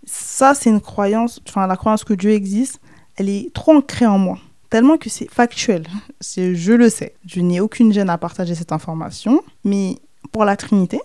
Ça, 0.05 0.55
c'est 0.55 0.71
une 0.71 0.81
croyance, 0.81 1.41
enfin 1.47 1.67
la 1.67 1.77
croyance 1.77 2.03
que 2.03 2.15
Dieu 2.15 2.31
existe, 2.31 2.81
elle 3.17 3.29
est 3.29 3.53
trop 3.53 3.75
ancrée 3.75 4.07
en 4.07 4.17
moi. 4.17 4.39
Tellement 4.71 4.99
que 4.99 5.09
c'est 5.09 5.31
factuel. 5.31 5.87
C'est, 6.21 6.55
je 6.55 6.73
le 6.73 6.91
sais. 6.91 7.15
Je 7.27 7.41
n'ai 7.41 7.61
aucune 7.61 7.93
gêne 7.93 8.11
à 8.11 8.19
partager 8.19 8.55
cette 8.55 8.73
information. 8.73 9.43
Mais 9.65 9.97
pour 10.33 10.45
la 10.45 10.57
Trinité, 10.57 11.01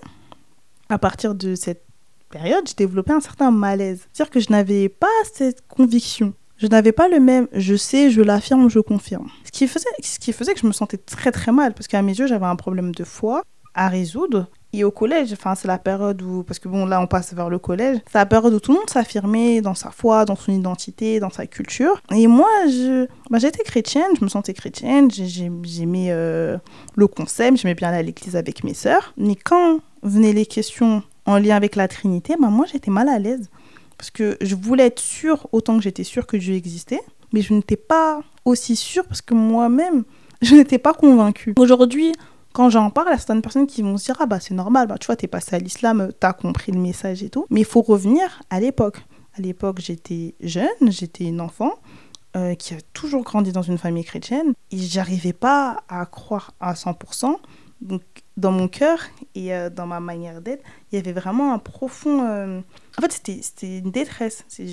à 0.90 0.98
partir 0.98 1.34
de 1.34 1.56
cette 1.56 1.86
période, 2.30 2.68
j'ai 2.68 2.76
développé 2.76 3.14
un 3.14 3.22
certain 3.22 3.52
malaise. 3.52 4.08
C'est-à-dire 4.12 4.32
que 4.32 4.40
je 4.40 4.52
n'avais 4.52 4.90
pas 4.90 5.08
cette 5.34 5.66
conviction 5.68 6.34
je 6.64 6.68
n'avais 6.68 6.94
pas 6.94 7.10
le 7.10 7.20
même 7.20 7.48
je 7.52 7.76
sais, 7.76 8.10
je 8.10 8.22
l'affirme, 8.22 8.70
je 8.70 8.80
confirme. 8.80 9.28
Ce 9.44 9.52
qui, 9.52 9.68
faisait, 9.68 9.90
ce 10.02 10.18
qui 10.18 10.32
faisait 10.32 10.54
que 10.54 10.62
je 10.62 10.68
me 10.68 10.72
sentais 10.72 10.98
très 10.98 11.32
très 11.32 11.52
mal, 11.52 11.74
parce 11.74 11.88
qu'à 11.88 12.02
mes 12.02 12.18
yeux, 12.18 12.26
j'avais 12.26 12.46
un 12.46 12.56
problème 12.56 12.96
de 12.96 13.04
foi 13.04 13.44
à 13.74 13.90
résoudre. 13.90 14.48
Et 14.76 14.84
au 14.84 14.90
collège, 14.90 15.32
enfin, 15.34 15.54
c'est 15.54 15.68
la 15.68 15.78
période 15.78 16.20
où, 16.24 16.42
parce 16.44 16.58
que 16.58 16.68
bon, 16.68 16.88
là, 16.88 17.00
on 17.00 17.06
passe 17.06 17.34
vers 17.36 17.48
le 17.48 17.60
collège, 17.60 18.00
c'est 18.12 18.18
la 18.18 18.26
période 18.26 18.54
où 18.56 18.60
tout 18.60 18.72
le 18.72 18.80
monde 18.80 18.90
s'affirmait 18.90 19.62
dans 19.62 19.76
sa 19.76 19.92
foi, 19.92 20.26
dans 20.26 20.36
son 20.36 20.52
identité, 20.52 21.20
dans 21.20 21.30
sa 21.30 21.46
culture. 21.46 22.02
Et 22.12 22.26
moi, 22.26 22.50
bah, 23.30 23.38
j'étais 23.38 23.64
chrétienne, 23.64 24.12
je 24.20 24.24
me 24.24 24.30
sentais 24.30 24.56
chrétienne, 24.56 25.12
j'aimais 25.12 26.08
euh, 26.10 26.58
le 26.96 27.08
concept, 27.08 27.58
j'aimais 27.58 27.76
bien 27.76 27.90
aller 27.90 28.00
à 28.00 28.02
l'église 28.02 28.36
avec 28.36 28.64
mes 28.64 28.74
sœurs. 28.74 29.14
Mais 29.16 29.36
quand 29.36 29.80
venaient 30.02 30.34
les 30.34 30.48
questions 30.48 31.04
en 31.28 31.38
lien 31.38 31.56
avec 31.56 31.76
la 31.76 31.88
Trinité, 31.88 32.34
bah, 32.42 32.48
moi, 32.48 32.66
j'étais 32.66 32.92
mal 32.92 33.10
à 33.10 33.20
l'aise. 33.20 33.52
Parce 34.00 34.10
que 34.10 34.38
je 34.42 34.56
voulais 34.56 34.88
être 34.88 35.00
sûre 35.00 35.48
autant 35.52 35.78
que 35.78 35.84
j'étais 35.84 36.04
sûre 36.04 36.26
que 36.26 36.36
Dieu 36.36 36.56
existait, 36.56 37.02
mais 37.32 37.42
je 37.42 37.54
n'étais 37.54 37.78
pas 37.78 38.22
aussi 38.44 38.76
sûre 38.76 39.06
parce 39.06 39.22
que 39.22 39.36
moi-même, 39.36 40.04
je 40.42 40.56
n'étais 40.56 40.80
pas 40.80 40.94
convaincue. 40.94 41.54
Aujourd'hui, 41.58 42.12
quand 42.54 42.70
j'en 42.70 42.90
parle, 42.90 43.10
a 43.10 43.18
certaines 43.18 43.42
personnes 43.42 43.68
qui 43.68 43.82
vont 43.82 43.98
se 43.98 44.06
dire 44.06 44.18
Ah 44.20 44.26
bah 44.26 44.40
c'est 44.40 44.54
normal, 44.54 44.88
bah, 44.88 44.98
tu 45.00 45.08
vois, 45.08 45.16
t'es 45.16 45.28
passé 45.28 45.56
à 45.56 45.60
l'islam, 45.60 46.10
t'as 46.20 46.34
compris 46.34 46.72
le 46.72 46.80
message 46.80 47.24
et 47.24 47.30
tout. 47.30 47.46
Mais 47.50 47.62
il 47.62 47.66
faut 47.66 47.82
revenir 47.82 48.42
à 48.50 48.60
l'époque. 48.60 49.06
À 49.38 49.42
l'époque, 49.42 49.80
j'étais 49.80 50.36
jeune, 50.40 50.68
j'étais 50.82 51.26
une 51.26 51.42
enfant. 51.42 51.74
Euh, 52.36 52.56
qui 52.56 52.74
a 52.74 52.78
toujours 52.94 53.22
grandi 53.22 53.52
dans 53.52 53.62
une 53.62 53.78
famille 53.78 54.04
chrétienne 54.04 54.54
et 54.72 54.78
j'arrivais 54.80 55.34
pas 55.34 55.84
à 55.88 56.04
croire 56.08 56.56
à 56.60 56.74
100%. 56.74 57.36
Donc 57.82 58.02
dans 58.38 58.52
mon 58.52 58.68
cœur 58.68 58.98
et 59.36 59.54
euh, 59.54 59.70
dans 59.70 59.86
ma 59.86 60.00
manière 60.00 60.42
d'être, 60.42 60.64
il 60.92 60.96
y 60.96 60.98
avait 60.98 61.12
vraiment 61.12 61.54
un 61.54 61.60
profond... 61.60 62.26
Euh, 62.28 62.60
en 62.98 63.02
fait, 63.04 63.12
c'était 63.12 63.78
une 63.78 63.92
détresse. 63.92 64.46
C'est 64.48 64.66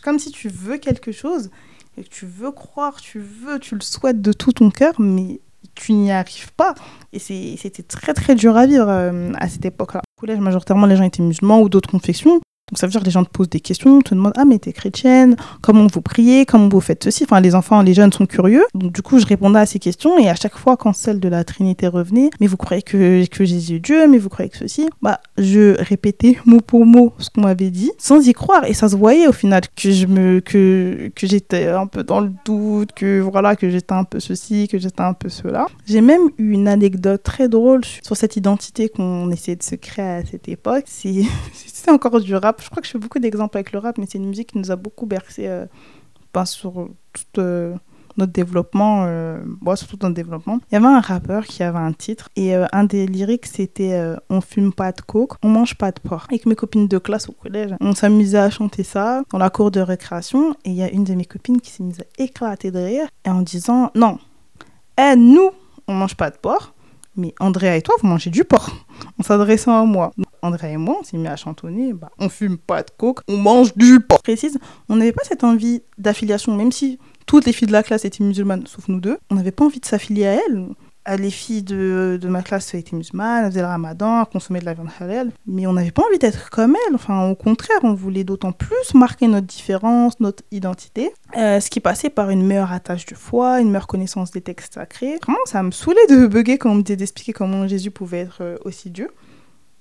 comme 0.00 0.20
si 0.20 0.30
tu 0.30 0.48
veux 0.48 0.78
quelque 0.78 1.10
chose, 1.10 1.50
et 1.96 2.04
que 2.04 2.08
tu 2.08 2.26
veux 2.26 2.52
croire, 2.52 3.00
tu 3.00 3.18
veux, 3.18 3.58
tu 3.58 3.74
le 3.74 3.80
souhaites 3.80 4.22
de 4.22 4.32
tout 4.32 4.52
ton 4.52 4.70
cœur, 4.70 4.94
mais 5.00 5.40
tu 5.74 5.92
n'y 5.92 6.10
arrives 6.10 6.52
pas. 6.54 6.74
Et 7.12 7.18
c'était 7.18 7.82
très 7.82 8.14
très 8.14 8.34
dur 8.34 8.56
à 8.56 8.66
vivre 8.66 8.88
euh, 8.88 9.32
à 9.38 9.48
cette 9.48 9.64
époque-là. 9.64 10.00
Au 10.16 10.20
collège, 10.20 10.40
majoritairement, 10.40 10.86
les 10.86 10.96
gens 10.96 11.04
étaient 11.04 11.22
musulmans 11.22 11.60
ou 11.60 11.68
d'autres 11.68 11.90
confessions. 11.90 12.40
Donc 12.70 12.78
ça 12.78 12.86
veut 12.86 12.90
dire 12.90 13.00
que 13.00 13.06
les 13.06 13.10
gens 13.10 13.24
te 13.24 13.30
posent 13.30 13.48
des 13.48 13.60
questions, 13.60 14.00
te 14.00 14.14
demandent 14.14 14.34
ah 14.36 14.44
mais 14.44 14.58
t'es 14.58 14.72
chrétienne, 14.72 15.36
comment 15.62 15.86
vous 15.86 16.00
priez, 16.00 16.44
comment 16.46 16.68
vous 16.68 16.80
faites 16.80 17.04
ceci. 17.04 17.24
Enfin 17.24 17.40
les 17.40 17.54
enfants, 17.54 17.82
les 17.82 17.94
jeunes 17.94 18.12
sont 18.12 18.26
curieux. 18.26 18.64
Donc 18.74 18.92
du 18.92 19.02
coup 19.02 19.18
je 19.18 19.26
répondais 19.26 19.58
à 19.58 19.66
ces 19.66 19.78
questions 19.78 20.18
et 20.18 20.28
à 20.28 20.34
chaque 20.34 20.56
fois 20.56 20.76
quand 20.76 20.92
celle 20.92 21.20
de 21.20 21.28
la 21.28 21.44
Trinité 21.44 21.86
revenait, 21.86 22.30
mais 22.40 22.46
vous 22.46 22.56
croyez 22.56 22.82
que, 22.82 23.26
que 23.26 23.44
Jésus 23.44 23.76
est 23.76 23.80
Dieu, 23.80 24.06
mais 24.08 24.18
vous 24.18 24.28
croyez 24.28 24.50
que 24.50 24.58
ceci, 24.58 24.88
bah 25.02 25.20
je 25.38 25.80
répétais 25.82 26.38
mot 26.46 26.60
pour 26.60 26.86
mot 26.86 27.12
ce 27.18 27.30
qu'on 27.30 27.42
m'avait 27.42 27.70
dit 27.70 27.90
sans 27.98 28.26
y 28.26 28.32
croire 28.32 28.64
et 28.64 28.74
ça 28.74 28.88
se 28.88 28.96
voyait 28.96 29.26
au 29.26 29.32
final 29.32 29.62
que 29.74 29.90
je 29.90 30.06
me 30.06 30.40
que 30.40 31.10
que 31.14 31.26
j'étais 31.26 31.68
un 31.68 31.86
peu 31.86 32.02
dans 32.02 32.20
le 32.20 32.30
doute, 32.44 32.92
que 32.92 33.20
voilà 33.20 33.56
que 33.56 33.70
j'étais 33.70 33.94
un 33.94 34.04
peu 34.04 34.20
ceci, 34.20 34.68
que 34.68 34.78
j'étais 34.78 35.00
un 35.00 35.14
peu 35.14 35.28
cela. 35.28 35.66
J'ai 35.86 36.00
même 36.00 36.28
eu 36.38 36.52
une 36.52 36.68
anecdote 36.68 37.22
très 37.22 37.48
drôle 37.48 37.84
sur 38.02 38.16
cette 38.16 38.36
identité 38.36 38.88
qu'on 38.88 39.30
essayait 39.30 39.56
de 39.56 39.62
se 39.62 39.74
créer 39.74 40.04
à 40.04 40.24
cette 40.24 40.48
époque. 40.48 40.84
C'est 40.86 41.22
encore 41.88 42.20
du 42.20 42.34
rap 42.34 42.57
je 42.60 42.68
crois 42.70 42.80
que 42.80 42.86
je 42.86 42.92
fais 42.92 42.98
beaucoup 42.98 43.18
d'exemples 43.18 43.56
avec 43.56 43.72
le 43.72 43.78
rap, 43.78 43.98
mais 43.98 44.06
c'est 44.08 44.18
une 44.18 44.28
musique 44.28 44.52
qui 44.52 44.58
nous 44.58 44.70
a 44.70 44.76
beaucoup 44.76 45.06
bercé 45.06 45.46
euh, 45.46 45.66
sur 46.44 46.88
tout 47.12 47.40
euh, 47.40 47.74
notre 48.16 48.32
développement, 48.32 49.04
euh, 49.06 49.40
surtout 49.76 49.98
notre 50.02 50.14
développement. 50.14 50.58
Il 50.70 50.74
y 50.74 50.76
avait 50.76 50.86
un 50.86 51.00
rappeur 51.00 51.46
qui 51.46 51.62
avait 51.62 51.78
un 51.78 51.92
titre 51.92 52.30
et 52.34 52.56
euh, 52.56 52.66
un 52.72 52.84
des 52.84 53.06
lyrics 53.06 53.46
c'était 53.46 54.00
On 54.28 54.40
fume 54.40 54.72
pas 54.72 54.92
de 54.92 55.00
coke, 55.00 55.34
on 55.42 55.48
mange 55.48 55.76
pas 55.76 55.92
de 55.92 56.00
porc. 56.00 56.26
Avec 56.28 56.46
mes 56.46 56.56
copines 56.56 56.88
de 56.88 56.98
classe 56.98 57.28
au 57.28 57.32
collège, 57.32 57.74
on 57.80 57.94
s'amusait 57.94 58.38
à 58.38 58.50
chanter 58.50 58.82
ça 58.82 59.22
dans 59.30 59.38
la 59.38 59.50
cour 59.50 59.70
de 59.70 59.80
récréation 59.80 60.52
et 60.64 60.70
il 60.70 60.74
y 60.74 60.82
a 60.82 60.90
une 60.90 61.04
de 61.04 61.14
mes 61.14 61.24
copines 61.24 61.60
qui 61.60 61.70
s'est 61.70 61.84
mise 61.84 62.00
à 62.00 62.22
éclater 62.22 62.70
de 62.70 62.80
rire 62.80 63.06
et 63.24 63.30
en 63.30 63.42
disant 63.42 63.90
Non, 63.94 64.18
eh, 64.98 65.14
nous, 65.16 65.50
on 65.86 65.94
mange 65.94 66.16
pas 66.16 66.30
de 66.30 66.36
porc, 66.36 66.74
mais 67.16 67.34
Andrea 67.38 67.76
et 67.76 67.82
toi, 67.82 67.94
vous 68.00 68.08
mangez 68.08 68.30
du 68.30 68.44
porc. 68.44 68.70
En 69.18 69.22
s'adressant 69.22 69.80
à 69.80 69.84
moi. 69.84 70.12
André 70.42 70.72
et 70.72 70.76
moi, 70.76 70.98
on 71.00 71.04
s'est 71.04 71.16
mis 71.16 71.26
à 71.26 71.36
chantonner, 71.36 71.92
bah, 71.92 72.10
on 72.18 72.28
fume 72.28 72.58
pas 72.58 72.82
de 72.82 72.90
coke, 72.96 73.20
on 73.28 73.36
mange 73.36 73.74
du 73.74 74.00
porc. 74.00 74.22
Précise, 74.22 74.58
on 74.88 74.96
n'avait 74.96 75.12
pas 75.12 75.24
cette 75.24 75.42
envie 75.42 75.82
d'affiliation, 75.98 76.54
même 76.56 76.70
si 76.70 76.98
toutes 77.26 77.44
les 77.44 77.52
filles 77.52 77.66
de 77.66 77.72
la 77.72 77.82
classe 77.82 78.04
étaient 78.04 78.22
musulmanes, 78.22 78.66
sauf 78.66 78.88
nous 78.88 79.00
deux. 79.00 79.18
On 79.30 79.34
n'avait 79.34 79.50
pas 79.50 79.64
envie 79.64 79.80
de 79.80 79.86
s'affilier 79.86 80.26
à 80.26 80.34
elles. 80.34 80.68
Euh, 81.08 81.16
les 81.16 81.30
filles 81.30 81.62
de, 81.62 82.18
de 82.20 82.28
ma 82.28 82.42
classe 82.42 82.74
étaient 82.74 82.96
musulmanes, 82.96 83.50
faisaient 83.50 83.60
le 83.60 83.66
ramadan, 83.66 84.24
consommaient 84.24 84.60
de 84.60 84.64
la 84.64 84.74
viande 84.74 84.90
halal. 85.00 85.30
Mais 85.46 85.66
on 85.66 85.72
n'avait 85.72 85.90
pas 85.90 86.02
envie 86.06 86.18
d'être 86.18 86.50
comme 86.50 86.76
elles. 86.76 86.94
Enfin, 86.94 87.28
au 87.28 87.34
contraire, 87.34 87.78
on 87.82 87.94
voulait 87.94 88.24
d'autant 88.24 88.52
plus 88.52 88.94
marquer 88.94 89.28
notre 89.28 89.46
différence, 89.46 90.20
notre 90.20 90.42
identité. 90.50 91.12
Euh, 91.36 91.60
ce 91.60 91.70
qui 91.70 91.80
passait 91.80 92.10
par 92.10 92.30
une 92.30 92.44
meilleure 92.46 92.72
attache 92.72 93.06
de 93.06 93.14
foi, 93.14 93.60
une 93.60 93.68
meilleure 93.68 93.86
connaissance 93.86 94.30
des 94.30 94.40
textes 94.40 94.74
sacrés. 94.74 95.18
Vraiment, 95.22 95.38
ça 95.46 95.62
me 95.62 95.70
saoulait 95.70 96.06
de 96.08 96.26
bugger 96.26 96.58
quand 96.58 96.70
on 96.70 96.76
me 96.76 96.82
disait 96.82 96.96
d'expliquer 96.96 97.32
comment 97.32 97.66
Jésus 97.66 97.90
pouvait 97.90 98.20
être 98.20 98.42
euh, 98.42 98.56
aussi 98.64 98.90
Dieu 98.90 99.08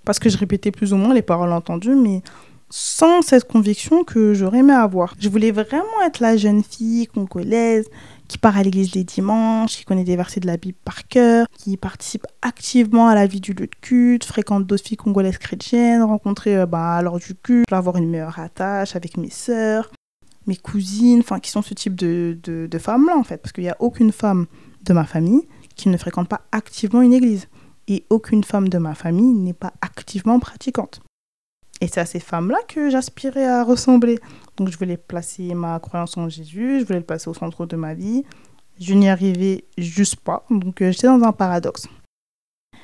parce 0.08 0.20
que 0.20 0.30
je 0.30 0.38
répétais 0.38 0.72
plus 0.72 0.94
ou 0.94 0.96
moins 0.96 1.14
les 1.14 1.22
paroles 1.22 1.52
entendues, 1.52 1.94
mais 1.94 2.22
sans 2.70 3.22
cette 3.22 3.48
conviction 3.48 4.04
que 4.04 4.34
j'aurais 4.34 4.60
aimé 4.60 4.74
avoir. 4.74 5.16
Je 5.20 5.30
voulais 5.30 5.52
vraiment 5.52 6.02
être 6.06 6.20
la 6.20 6.38
jeune 6.38 6.64
fille 6.64 7.08
congolaise 7.08 7.88
qui 8.28 8.38
part 8.38 8.58
à 8.58 8.64
l'église 8.64 8.94
les 8.94 9.04
dimanches, 9.04 9.78
qui 9.78 9.86
connaît 9.86 10.04
des 10.04 10.16
versets 10.16 10.42
de 10.42 10.48
la 10.48 10.58
Bible 10.58 10.78
par 10.84 11.08
cœur, 11.08 11.48
qui 11.54 11.78
participe 11.78 12.28
activement 12.42 13.08
à 13.08 13.16
la 13.16 13.26
vie 13.26 13.40
du 13.40 13.54
lieu 13.54 13.68
de 13.68 13.76
culte, 13.82 14.26
fréquente 14.26 14.66
d'autres 14.66 14.84
filles 14.84 14.98
congolaises 14.98 15.38
chrétiennes, 15.38 16.04
rencontrer 16.04 16.58
euh, 16.58 16.66
bah, 16.66 17.02
lors 17.02 17.20
du 17.20 17.36
culte, 17.36 17.72
avoir 17.72 17.96
une 17.96 18.10
meilleure 18.10 18.40
attache 18.40 18.96
avec 18.96 19.18
mes 19.18 19.30
sœurs, 19.30 19.92
mes 20.46 20.58
cousines, 20.58 21.20
enfin 21.20 21.40
qui 21.40 21.52
sont 21.52 21.62
ce 21.62 21.74
type 21.74 21.96
de, 21.96 22.38
de, 22.44 22.68
de 22.68 22.78
femmes-là 22.78 23.16
en 23.18 23.24
fait, 23.24 23.38
parce 23.38 23.54
qu'il 23.54 23.64
n'y 23.64 23.70
a 23.70 23.78
aucune 23.80 24.12
femme 24.12 24.48
de 24.84 24.94
ma 24.94 25.06
famille 25.06 25.48
qui 25.76 25.90
ne 25.90 25.98
fréquente 25.98 26.28
pas 26.28 26.42
activement 26.52 27.02
une 27.02 27.14
église. 27.14 27.48
Et 27.90 28.06
aucune 28.10 28.44
femme 28.44 28.68
de 28.68 28.78
ma 28.78 28.96
famille 28.96 29.34
n'est 29.34 29.54
pas 29.54 29.72
activement 29.82 30.40
pratiquante. 30.40 31.00
Et 31.82 31.88
c'est 31.88 32.00
à 32.00 32.06
ces 32.06 32.20
femmes-là 32.20 32.58
que 32.68 32.90
j'aspirais 32.90 33.46
à 33.46 33.64
ressembler. 33.64 34.20
Donc 34.58 34.70
je 34.70 34.78
voulais 34.78 34.98
placer 34.98 35.54
ma 35.54 35.80
croyance 35.80 36.18
en 36.18 36.28
Jésus, 36.30 36.80
je 36.80 36.86
voulais 36.86 37.00
le 37.00 37.06
placer 37.06 37.30
au 37.30 37.34
centre 37.34 37.66
de 37.66 37.76
ma 37.76 37.94
vie. 37.94 38.24
Je 38.80 38.94
n'y 38.94 39.10
arrivais 39.10 39.66
juste 39.78 40.18
pas. 40.18 40.46
Donc 40.50 40.82
euh, 40.82 40.92
j'étais 40.92 41.08
dans 41.08 41.22
un 41.24 41.32
paradoxe. 41.32 41.88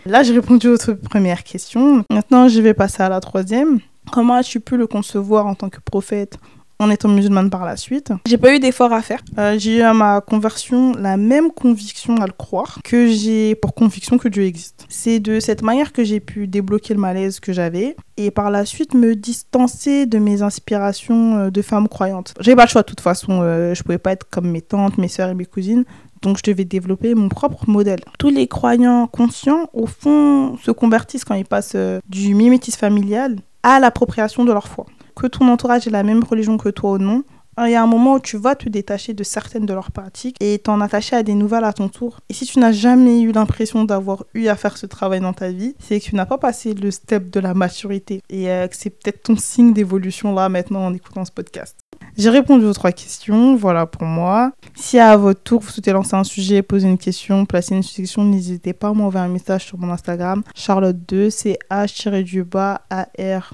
Là, 0.05 0.21
j'ai 0.21 0.33
répondu 0.33 0.67
à 0.67 0.71
votre 0.71 0.93
première 0.93 1.43
question. 1.43 2.03
Maintenant, 2.11 2.49
je 2.49 2.59
vais 2.59 2.73
passer 2.73 3.01
à 3.01 3.09
la 3.09 3.21
troisième. 3.21 3.79
Comment 4.11 4.33
as-tu 4.33 4.59
pu 4.59 4.75
le 4.75 4.85
concevoir 4.85 5.45
en 5.45 5.55
tant 5.55 5.69
que 5.69 5.79
prophète? 5.79 6.37
En 6.79 6.89
étant 6.89 7.09
musulmane 7.09 7.49
par 7.49 7.65
la 7.65 7.77
suite. 7.77 8.11
J'ai 8.27 8.37
pas 8.37 8.53
eu 8.53 8.59
d'effort 8.59 8.93
à 8.93 9.01
faire. 9.01 9.21
Euh, 9.37 9.55
j'ai 9.57 9.77
eu 9.77 9.81
à 9.81 9.93
ma 9.93 10.21
conversion 10.21 10.93
la 10.93 11.17
même 11.17 11.51
conviction 11.51 12.17
à 12.17 12.25
le 12.25 12.33
croire 12.33 12.79
que 12.83 13.07
j'ai 13.07 13.55
pour 13.55 13.73
conviction 13.73 14.17
que 14.17 14.27
Dieu 14.27 14.43
existe. 14.43 14.85
C'est 14.89 15.19
de 15.19 15.39
cette 15.39 15.61
manière 15.61 15.93
que 15.93 16.03
j'ai 16.03 16.19
pu 16.19 16.47
débloquer 16.47 16.93
le 16.93 16.99
malaise 16.99 17.39
que 17.39 17.53
j'avais 17.53 17.95
et 18.17 18.31
par 18.31 18.51
la 18.51 18.65
suite 18.65 18.93
me 18.93 19.15
distancer 19.15 20.05
de 20.05 20.17
mes 20.19 20.41
inspirations 20.41 21.37
euh, 21.37 21.49
de 21.49 21.61
femmes 21.61 21.87
croyantes. 21.87 22.33
J'ai 22.39 22.55
pas 22.55 22.63
le 22.63 22.69
choix 22.69 22.81
de 22.81 22.87
toute 22.87 23.01
façon. 23.01 23.39
Euh, 23.41 23.73
je 23.73 23.83
pouvais 23.83 23.97
pas 23.97 24.11
être 24.11 24.29
comme 24.29 24.49
mes 24.49 24.61
tantes, 24.61 24.97
mes 24.97 25.07
soeurs 25.07 25.29
et 25.29 25.35
mes 25.35 25.45
cousines. 25.45 25.85
Donc 26.21 26.37
je 26.37 26.51
devais 26.51 26.63
développer 26.63 27.15
mon 27.15 27.27
propre 27.27 27.69
modèle. 27.69 27.99
Tous 28.17 28.29
les 28.29 28.47
croyants 28.47 29.07
conscients, 29.07 29.69
au 29.73 29.87
fond, 29.87 30.57
se 30.63 30.71
convertissent 30.71 31.25
quand 31.25 31.35
ils 31.35 31.45
passent 31.45 31.75
du 32.07 32.33
mimétisme 32.33 32.79
familial 32.79 33.35
à 33.61 33.81
l'appropriation 33.81 34.45
de 34.45 34.53
leur 34.53 34.69
foi 34.69 34.85
que 35.15 35.27
ton 35.27 35.47
entourage 35.47 35.87
ait 35.87 35.91
la 35.91 36.03
même 36.03 36.23
religion 36.23 36.57
que 36.57 36.69
toi 36.69 36.91
ou 36.91 36.97
non, 36.97 37.23
il 37.59 37.69
y 37.69 37.75
a 37.75 37.83
un 37.83 37.87
moment 37.87 38.15
où 38.15 38.19
tu 38.19 38.37
vas 38.37 38.55
te 38.55 38.67
détacher 38.67 39.13
de 39.13 39.23
certaines 39.23 39.65
de 39.65 39.73
leurs 39.73 39.91
pratiques 39.91 40.37
et 40.39 40.57
t'en 40.59 40.81
attacher 40.81 41.15
à 41.15 41.23
des 41.23 41.35
nouvelles 41.35 41.63
à 41.63 41.73
ton 41.73 41.87
tour. 41.87 42.19
Et 42.29 42.33
si 42.33 42.45
tu 42.45 42.59
n'as 42.59 42.71
jamais 42.71 43.21
eu 43.21 43.31
l'impression 43.31 43.83
d'avoir 43.83 44.25
eu 44.33 44.47
à 44.47 44.55
faire 44.55 44.77
ce 44.77 44.85
travail 44.85 45.19
dans 45.19 45.33
ta 45.33 45.51
vie, 45.51 45.75
c'est 45.79 45.99
que 45.99 46.05
tu 46.05 46.15
n'as 46.15 46.25
pas 46.25 46.37
passé 46.37 46.73
le 46.73 46.89
step 46.89 47.29
de 47.29 47.39
la 47.39 47.53
maturité. 47.53 48.21
Et 48.29 48.49
euh, 48.49 48.67
que 48.67 48.75
c'est 48.75 48.89
peut-être 48.89 49.23
ton 49.23 49.37
signe 49.37 49.73
d'évolution 49.73 50.33
là 50.33 50.49
maintenant 50.49 50.85
en 50.85 50.93
écoutant 50.93 51.25
ce 51.25 51.31
podcast. 51.31 51.77
J'ai 52.17 52.29
répondu 52.29 52.65
aux 52.65 52.73
trois 52.73 52.91
questions, 52.91 53.55
voilà 53.55 53.85
pour 53.85 54.03
moi. 54.03 54.51
Si 54.75 54.99
à 54.99 55.15
votre 55.15 55.41
tour 55.41 55.61
vous 55.61 55.69
souhaitez 55.69 55.91
lancer 55.91 56.15
un 56.15 56.23
sujet, 56.23 56.61
poser 56.61 56.87
une 56.87 56.97
question, 56.97 57.45
placer 57.45 57.75
une 57.75 57.83
suggestion, 57.83 58.23
n'hésitez 58.23 58.73
pas 58.73 58.89
à 58.89 58.93
m'envoyer 58.93 59.25
un 59.25 59.29
message 59.29 59.65
sur 59.65 59.77
mon 59.77 59.89
Instagram, 59.91 60.43
Charlotte2, 60.55 61.29
c'est 61.29 61.57
H-A-R 61.71 63.53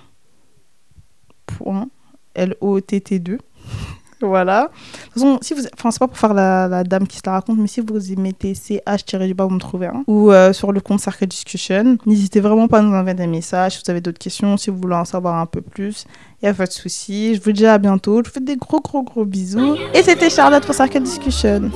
L-O-T-T-2. 2.36 3.38
voilà. 4.22 4.64
De 4.64 4.68
toute 5.06 5.14
façon, 5.14 5.40
si 5.42 5.54
vous... 5.54 5.62
enfin, 5.74 5.92
c'est 5.92 6.00
pas 6.00 6.08
pour 6.08 6.18
faire 6.18 6.34
la, 6.34 6.84
dame 6.84 7.08
qui 7.08 7.18
se 7.18 7.22
la 7.26 7.34
raconte, 7.34 7.58
mais 7.58 7.68
si 7.68 7.82
vous 7.82 8.12
y 8.12 8.16
mettez 8.16 8.54
CH-du-bas, 8.54 9.46
vous 9.46 9.56
me 9.56 9.60
trouvez 9.60 9.88
un. 9.88 10.04
Ou 10.08 10.32
euh, 10.32 10.54
sur 10.54 10.72
le 10.72 10.82
compte 10.82 11.00
Circle 11.00 11.28
Discussion. 11.28 11.98
N'hésitez 12.06 12.40
vraiment 12.40 12.68
pas 12.68 12.80
à 12.80 12.82
nous 12.82 12.94
envoyer 12.94 13.16
des 13.16 13.28
messages 13.28 13.78
si 13.78 13.82
vous 13.86 13.92
avez 13.92 14.02
d'autres 14.02 14.20
questions, 14.20 14.58
si 14.58 14.70
vous 14.70 14.78
voulez 14.78 14.96
en 14.96 15.06
savoir 15.06 15.36
un 15.36 15.46
peu 15.46 15.62
plus. 15.62 16.06
Il 16.42 16.46
n'y 16.46 16.50
a 16.50 16.54
pas 16.54 16.68
de 16.68 16.72
souci. 16.72 17.36
Je 17.36 17.42
vous 17.42 17.52
dis 17.52 17.66
à 17.66 17.78
bientôt. 17.78 18.22
Je 18.24 18.30
vous 18.30 18.34
fais 18.34 18.40
des 18.40 18.58
gros, 18.58 18.82
gros, 18.82 19.04
gros 19.04 19.26
bisous. 19.26 19.76
Et 19.94 20.04
c'était 20.04 20.30
Charlotte 20.30 20.66
pour 20.66 20.76
Circle 20.76 21.02
Discussion. 21.02 21.72